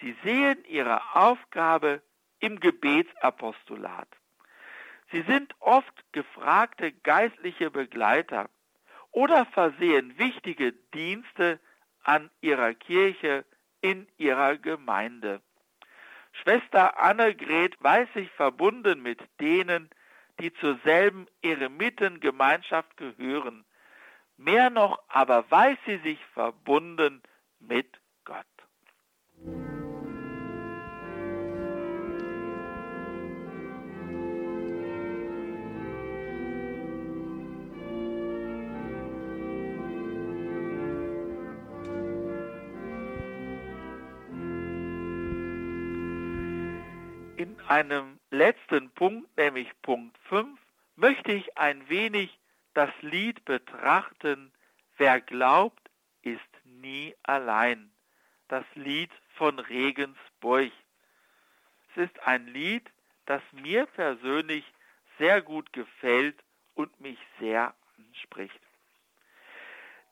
[0.00, 2.02] Sie sehen ihre Aufgabe
[2.38, 4.08] im Gebetsapostolat.
[5.12, 8.48] Sie sind oft gefragte geistliche Begleiter
[9.10, 11.58] oder versehen wichtige Dienste
[12.02, 13.44] an ihrer Kirche
[13.80, 15.40] in ihrer Gemeinde.
[16.32, 19.90] Schwester Annegret weiß sich verbunden mit denen,
[20.38, 23.64] die zur selben Eremitengemeinschaft gehören.
[24.36, 27.22] Mehr noch aber weiß sie sich verbunden
[27.58, 28.46] mit Gott.
[47.70, 50.58] Einem letzten Punkt, nämlich Punkt 5,
[50.96, 52.38] möchte ich ein wenig
[52.74, 54.52] das Lied betrachten,
[55.00, 55.90] Wer glaubt,
[56.20, 57.90] ist nie allein.
[58.48, 60.70] Das Lied von Regensburg.
[61.88, 62.86] Es ist ein Lied,
[63.24, 64.62] das mir persönlich
[65.18, 66.38] sehr gut gefällt
[66.74, 68.60] und mich sehr anspricht.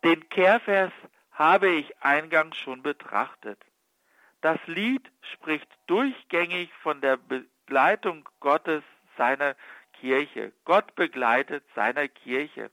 [0.05, 0.93] Den Kehrvers
[1.33, 3.61] habe ich eingangs schon betrachtet.
[4.41, 8.83] Das Lied spricht durchgängig von der Begleitung Gottes
[9.17, 9.57] seiner
[9.95, 10.53] Kirche.
[10.65, 12.71] Gott begleitet seiner Kirche.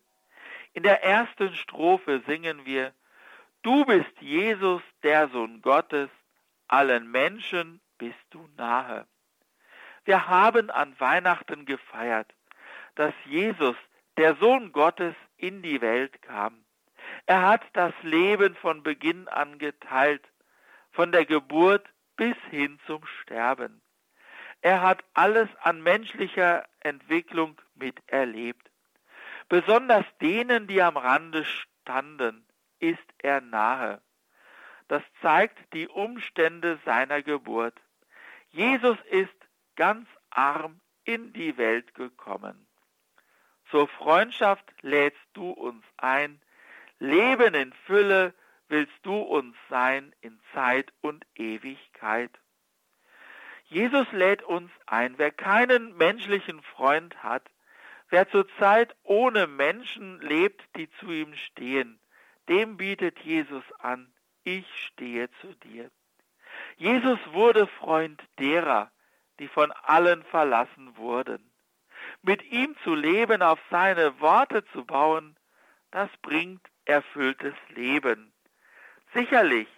[0.74, 2.93] In der ersten Strophe singen wir,
[3.63, 6.09] Du bist Jesus, der Sohn Gottes,
[6.68, 9.07] allen Menschen bist du nahe.
[10.03, 12.32] Wir haben an Weihnachten gefeiert,
[12.93, 13.76] dass Jesus,
[14.18, 16.63] der Sohn Gottes, in die Welt kam.
[17.26, 20.24] Er hat das Leben von Beginn an geteilt,
[20.95, 21.85] von der Geburt
[22.15, 23.81] bis hin zum Sterben.
[24.61, 28.71] Er hat alles an menschlicher Entwicklung miterlebt.
[29.49, 32.47] Besonders denen, die am Rande standen,
[32.79, 34.01] ist er nahe.
[34.87, 37.79] Das zeigt die Umstände seiner Geburt.
[38.49, 39.35] Jesus ist
[39.75, 42.65] ganz arm in die Welt gekommen.
[43.69, 46.41] Zur Freundschaft lädst du uns ein,
[46.99, 48.33] Leben in Fülle
[48.68, 52.32] willst du uns sein in Zeit und Ewigkeit.
[53.66, 57.49] Jesus lädt uns ein, wer keinen menschlichen Freund hat,
[58.09, 61.99] wer zurzeit ohne Menschen lebt, die zu ihm stehen,
[62.47, 64.13] dem bietet Jesus an,
[64.43, 65.89] ich stehe zu dir.
[66.78, 68.91] Jesus wurde Freund derer,
[69.39, 71.51] die von allen verlassen wurden.
[72.22, 75.36] Mit ihm zu leben, auf seine Worte zu bauen,
[75.91, 78.32] das bringt erfülltes Leben.
[79.16, 79.70] Sicherlich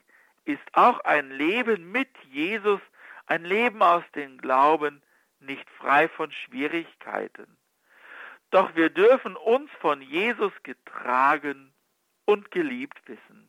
[0.46, 2.82] ist auch ein Leben mit Jesus,
[3.28, 5.04] ein Leben aus dem Glauben,
[5.40, 7.56] nicht frei von Schwierigkeiten.
[8.50, 11.72] Doch wir dürfen uns von Jesus getragen
[12.26, 13.48] und geliebt wissen.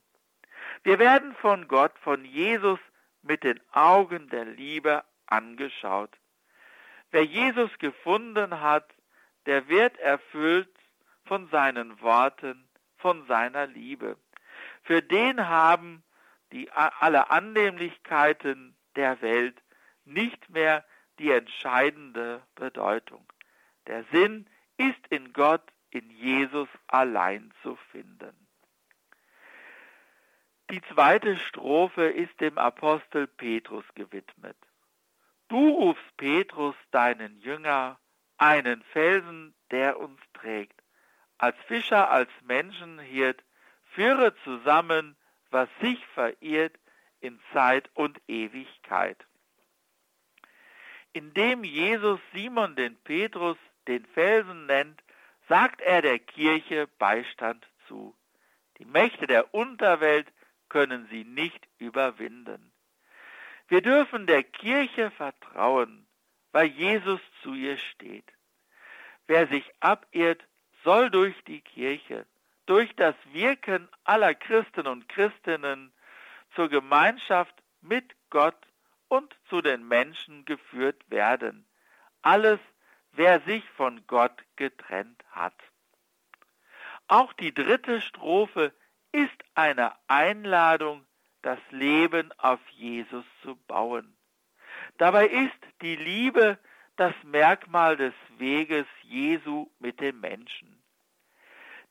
[0.83, 2.79] Wir werden von Gott, von Jesus
[3.23, 6.11] mit den Augen der Liebe angeschaut.
[7.13, 8.93] Wer Jesus gefunden hat,
[9.47, 10.69] der wird erfüllt
[11.25, 12.69] von seinen Worten,
[12.99, 14.19] von seiner Liebe.
[14.89, 16.03] Für den haben
[16.51, 19.63] die alle Annehmlichkeiten der Welt
[20.07, 20.83] nicht mehr
[21.19, 23.31] die entscheidende Bedeutung.
[23.87, 28.49] Der Sinn ist in Gott, in Jesus allein zu finden.
[30.71, 34.57] Die zweite Strophe ist dem Apostel Petrus gewidmet.
[35.49, 38.01] Du rufst Petrus, deinen Jünger,
[38.39, 40.81] einen Felsen, der uns trägt.
[41.37, 43.45] Als Fischer, als Menschenhirt,
[43.93, 45.17] führe zusammen,
[45.51, 46.79] was sich verirrt
[47.21, 49.25] in Zeit und Ewigkeit.
[51.13, 55.03] Indem Jesus Simon den Petrus den Felsen nennt,
[55.49, 58.15] sagt er der Kirche Beistand zu.
[58.79, 60.31] Die Mächte der Unterwelt
[60.69, 62.73] können sie nicht überwinden.
[63.69, 66.07] Wir dürfen der Kirche vertrauen,
[66.53, 68.25] weil Jesus zu ihr steht.
[69.27, 70.43] Wer sich abirrt,
[70.85, 72.27] soll durch die Kirche,
[72.69, 75.91] durch das Wirken aller Christen und Christinnen
[76.55, 78.59] zur Gemeinschaft mit Gott
[79.09, 81.67] und zu den Menschen geführt werden.
[82.21, 82.61] Alles,
[83.13, 85.55] wer sich von Gott getrennt hat.
[87.07, 88.75] Auch die dritte Strophe
[89.13, 91.07] ist eine Einladung
[91.41, 94.15] das Leben auf Jesus zu bauen.
[94.99, 96.59] Dabei ist die Liebe
[96.97, 100.78] das Merkmal des Weges Jesu mit dem Menschen.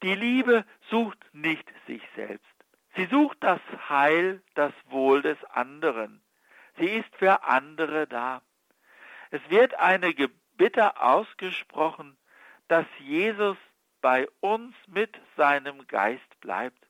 [0.04, 2.46] Die Liebe sucht nicht sich selbst.
[2.96, 6.22] Sie sucht das Heil, das Wohl des anderen.
[6.78, 8.42] Sie ist für andere da.
[9.32, 12.18] Es wird eine Gebitte ausgesprochen,
[12.68, 13.58] dass Jesus
[14.02, 16.88] bei uns mit seinem Geist bleibt.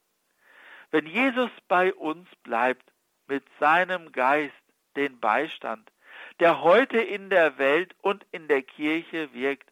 [0.92, 2.92] Wenn Jesus bei uns bleibt,
[3.28, 4.54] mit seinem Geist
[4.96, 5.92] den Beistand,
[6.40, 9.72] der heute in der Welt und in der Kirche wirkt,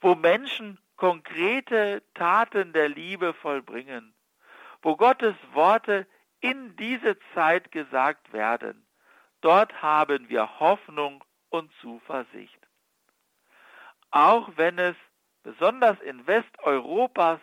[0.00, 4.14] wo Menschen konkrete Taten der Liebe vollbringen,
[4.82, 6.06] wo Gottes Worte
[6.40, 8.86] in diese Zeit gesagt werden,
[9.40, 12.58] dort haben wir Hoffnung und Zuversicht.
[14.10, 14.96] Auch wenn es
[15.42, 17.40] besonders in Westeuropas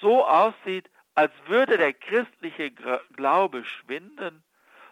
[0.00, 4.42] so aussieht, als würde der christliche Glaube schwinden,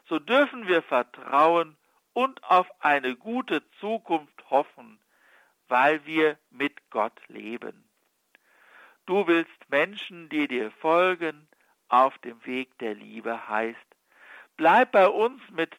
[0.09, 1.77] so dürfen wir vertrauen
[2.13, 5.01] und auf eine gute Zukunft hoffen,
[5.69, 7.89] weil wir mit Gott leben.
[9.07, 11.49] Du willst Menschen, die dir folgen,
[11.89, 13.79] auf dem Weg der Liebe heißt.
[14.57, 15.77] Bleib bei uns mit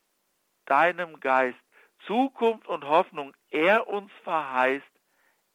[0.65, 1.59] deinem Geist,
[2.07, 4.85] Zukunft und Hoffnung er uns verheißt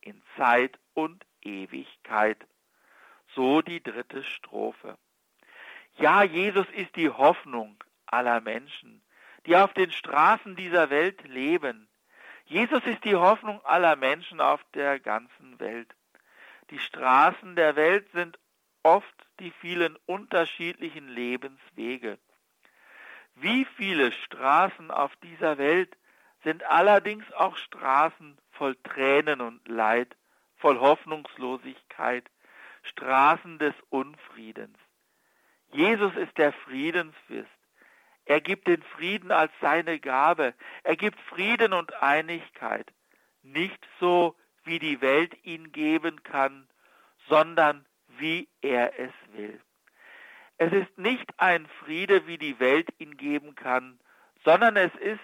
[0.01, 2.47] in Zeit und Ewigkeit
[3.35, 4.97] so die dritte Strophe.
[5.97, 9.03] Ja, Jesus ist die Hoffnung aller Menschen,
[9.47, 11.89] die auf den Straßen dieser Welt leben.
[12.47, 15.89] Jesus ist die Hoffnung aller Menschen auf der ganzen Welt.
[16.71, 18.39] Die Straßen der Welt sind
[18.83, 22.19] oft die vielen unterschiedlichen Lebenswege.
[23.35, 25.97] Wie viele Straßen auf dieser Welt
[26.45, 30.15] sind allerdings auch Straßen voll Tränen und Leid,
[30.57, 32.31] voll Hoffnungslosigkeit,
[32.83, 34.79] Straßen des Unfriedens.
[35.73, 37.51] Jesus ist der Friedensfürst.
[38.27, 40.55] Er gibt den Frieden als seine Gabe.
[40.83, 42.93] Er gibt Frieden und Einigkeit.
[43.43, 46.67] Nicht so, wie die Welt ihn geben kann,
[47.29, 47.85] sondern
[48.19, 49.61] wie er es will.
[50.57, 53.99] Es ist nicht ein Friede, wie die Welt ihn geben kann,
[54.45, 55.21] sondern es ist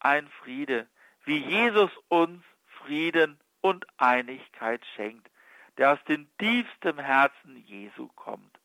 [0.00, 0.88] ein Friede,
[1.24, 5.28] wie Jesus uns Frieden und Einigkeit schenkt,
[5.76, 8.55] der aus dem tiefsten Herzen Jesu kommt.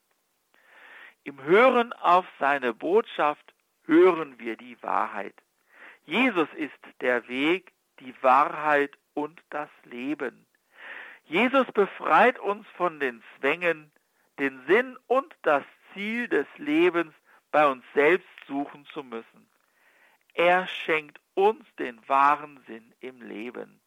[1.23, 3.53] Im Hören auf seine Botschaft
[3.85, 5.35] hören wir die Wahrheit.
[6.05, 10.47] Jesus ist der Weg, die Wahrheit und das Leben.
[11.25, 13.91] Jesus befreit uns von den Zwängen,
[14.39, 15.63] den Sinn und das
[15.93, 17.13] Ziel des Lebens
[17.51, 19.47] bei uns selbst suchen zu müssen.
[20.33, 23.79] Er schenkt uns den wahren Sinn im Leben.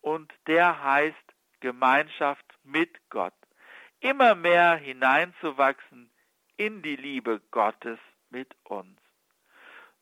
[0.00, 1.16] Und der heißt
[1.58, 3.34] Gemeinschaft mit Gott.
[3.98, 6.10] Immer mehr hineinzuwachsen
[6.60, 7.98] in die Liebe Gottes
[8.28, 9.00] mit uns.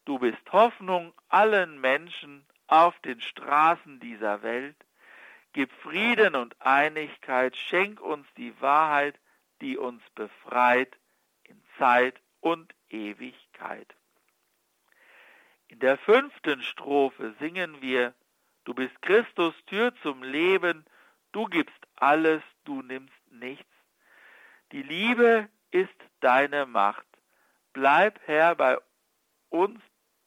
[0.05, 4.75] Du bist Hoffnung allen Menschen auf den Straßen dieser Welt.
[5.53, 9.21] Gib Frieden und Einigkeit, schenk uns die Wahrheit,
[9.61, 10.99] die uns befreit
[11.45, 13.95] in Zeit und Ewigkeit.
[15.69, 18.15] In der fünften Strophe singen wir,
[18.65, 20.85] Du bist Christus Tür zum Leben,
[21.31, 23.73] du gibst alles, du nimmst nichts.
[24.73, 27.07] Die Liebe ist deine Macht.
[27.73, 28.79] Bleib Herr bei
[29.51, 29.81] uns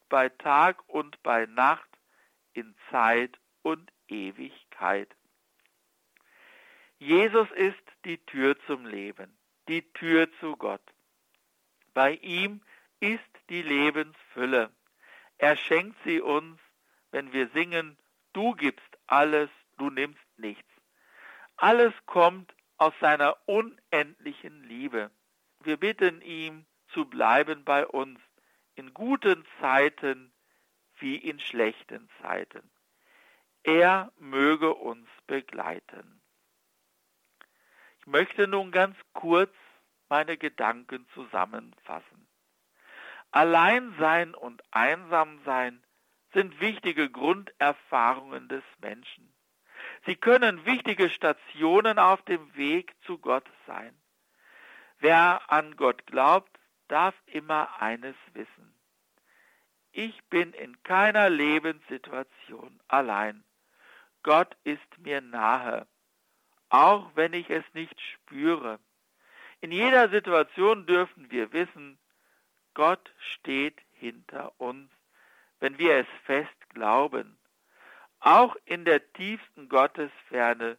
[0.08, 1.88] bei Tag und bei Nacht,
[2.52, 5.08] in Zeit und Ewigkeit.
[6.98, 9.34] Jesus ist die Tür zum Leben,
[9.68, 10.82] die Tür zu Gott.
[11.94, 12.60] Bei ihm
[13.00, 14.70] ist die Lebensfülle.
[15.38, 16.60] Er schenkt sie uns,
[17.10, 17.96] wenn wir singen,
[18.34, 20.70] du gibst alles, du nimmst nichts.
[21.56, 25.10] Alles kommt aus seiner unendlichen Liebe.
[25.64, 28.18] Wir bitten ihm zu bleiben bei uns
[28.74, 30.32] in guten Zeiten
[30.98, 32.70] wie in schlechten Zeiten.
[33.62, 36.20] Er möge uns begleiten.
[38.00, 39.54] Ich möchte nun ganz kurz
[40.08, 42.26] meine Gedanken zusammenfassen.
[43.30, 45.82] Alleinsein und Einsamsein
[46.32, 49.32] sind wichtige Grunderfahrungen des Menschen.
[50.04, 54.01] Sie können wichtige Stationen auf dem Weg zu Gott sein.
[55.02, 58.72] Wer an Gott glaubt, darf immer eines wissen.
[59.90, 63.42] Ich bin in keiner Lebenssituation allein.
[64.22, 65.88] Gott ist mir nahe,
[66.68, 68.78] auch wenn ich es nicht spüre.
[69.60, 71.98] In jeder Situation dürfen wir wissen,
[72.72, 74.88] Gott steht hinter uns,
[75.58, 77.36] wenn wir es fest glauben.
[78.20, 80.78] Auch in der tiefsten Gottesferne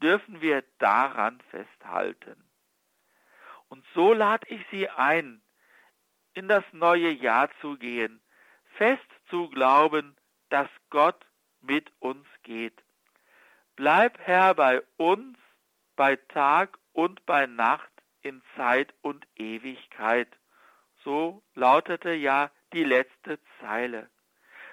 [0.00, 2.47] dürfen wir daran festhalten.
[3.68, 5.42] Und so lade ich Sie ein,
[6.34, 8.20] in das neue Jahr zu gehen,
[8.76, 10.16] fest zu glauben,
[10.48, 11.26] dass Gott
[11.60, 12.82] mit uns geht.
[13.76, 15.36] Bleib Herr bei uns,
[15.96, 17.90] bei Tag und bei Nacht,
[18.22, 20.28] in Zeit und Ewigkeit.
[21.04, 24.08] So lautete ja die letzte Zeile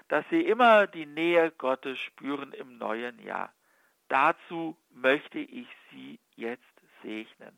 [0.08, 3.53] dass sie immer die Nähe Gottes spüren im neuen Jahr.
[4.07, 6.64] Dazu möchte ich Sie jetzt
[7.02, 7.57] segnen.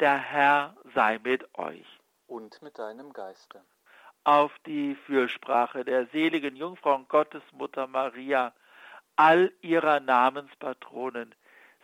[0.00, 1.86] Der Herr sei mit euch.
[2.26, 3.62] Und mit deinem Geiste.
[4.24, 8.52] Auf die Fürsprache der seligen Jungfrau und Gottesmutter Maria,
[9.14, 11.34] all ihrer Namenspatronen,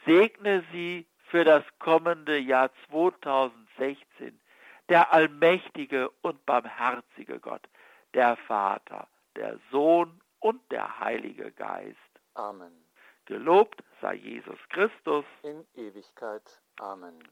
[0.05, 4.39] segne sie für das kommende Jahr 2016,
[4.91, 7.67] der allmächtige und barmherzige Gott,
[8.13, 11.97] der Vater, der Sohn und der Heilige Geist.
[12.35, 12.73] Amen.
[13.25, 15.25] Gelobt sei Jesus Christus.
[15.43, 16.61] In Ewigkeit.
[16.79, 17.23] Amen.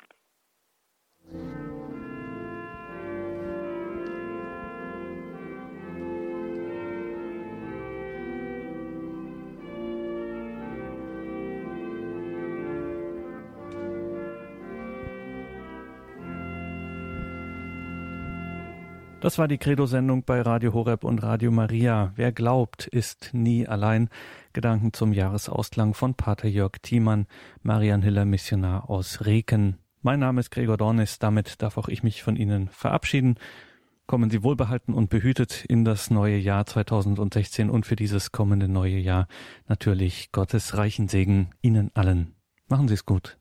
[19.20, 22.12] Das war die Credo-Sendung bei Radio Horeb und Radio Maria.
[22.16, 24.08] Wer glaubt, ist nie allein.
[24.54, 27.26] Gedanken zum Jahresausklang von Pater Jörg Thiemann,
[27.62, 29.79] Marian Hiller Missionar aus Reken.
[30.02, 31.18] Mein Name ist Gregor Dornis.
[31.18, 33.34] Damit darf auch ich mich von Ihnen verabschieden.
[34.06, 38.96] Kommen Sie wohlbehalten und behütet in das neue Jahr 2016 und für dieses kommende neue
[38.96, 39.28] Jahr
[39.68, 42.34] natürlich Gottes reichen Segen Ihnen allen.
[42.66, 43.36] Machen Sie es gut.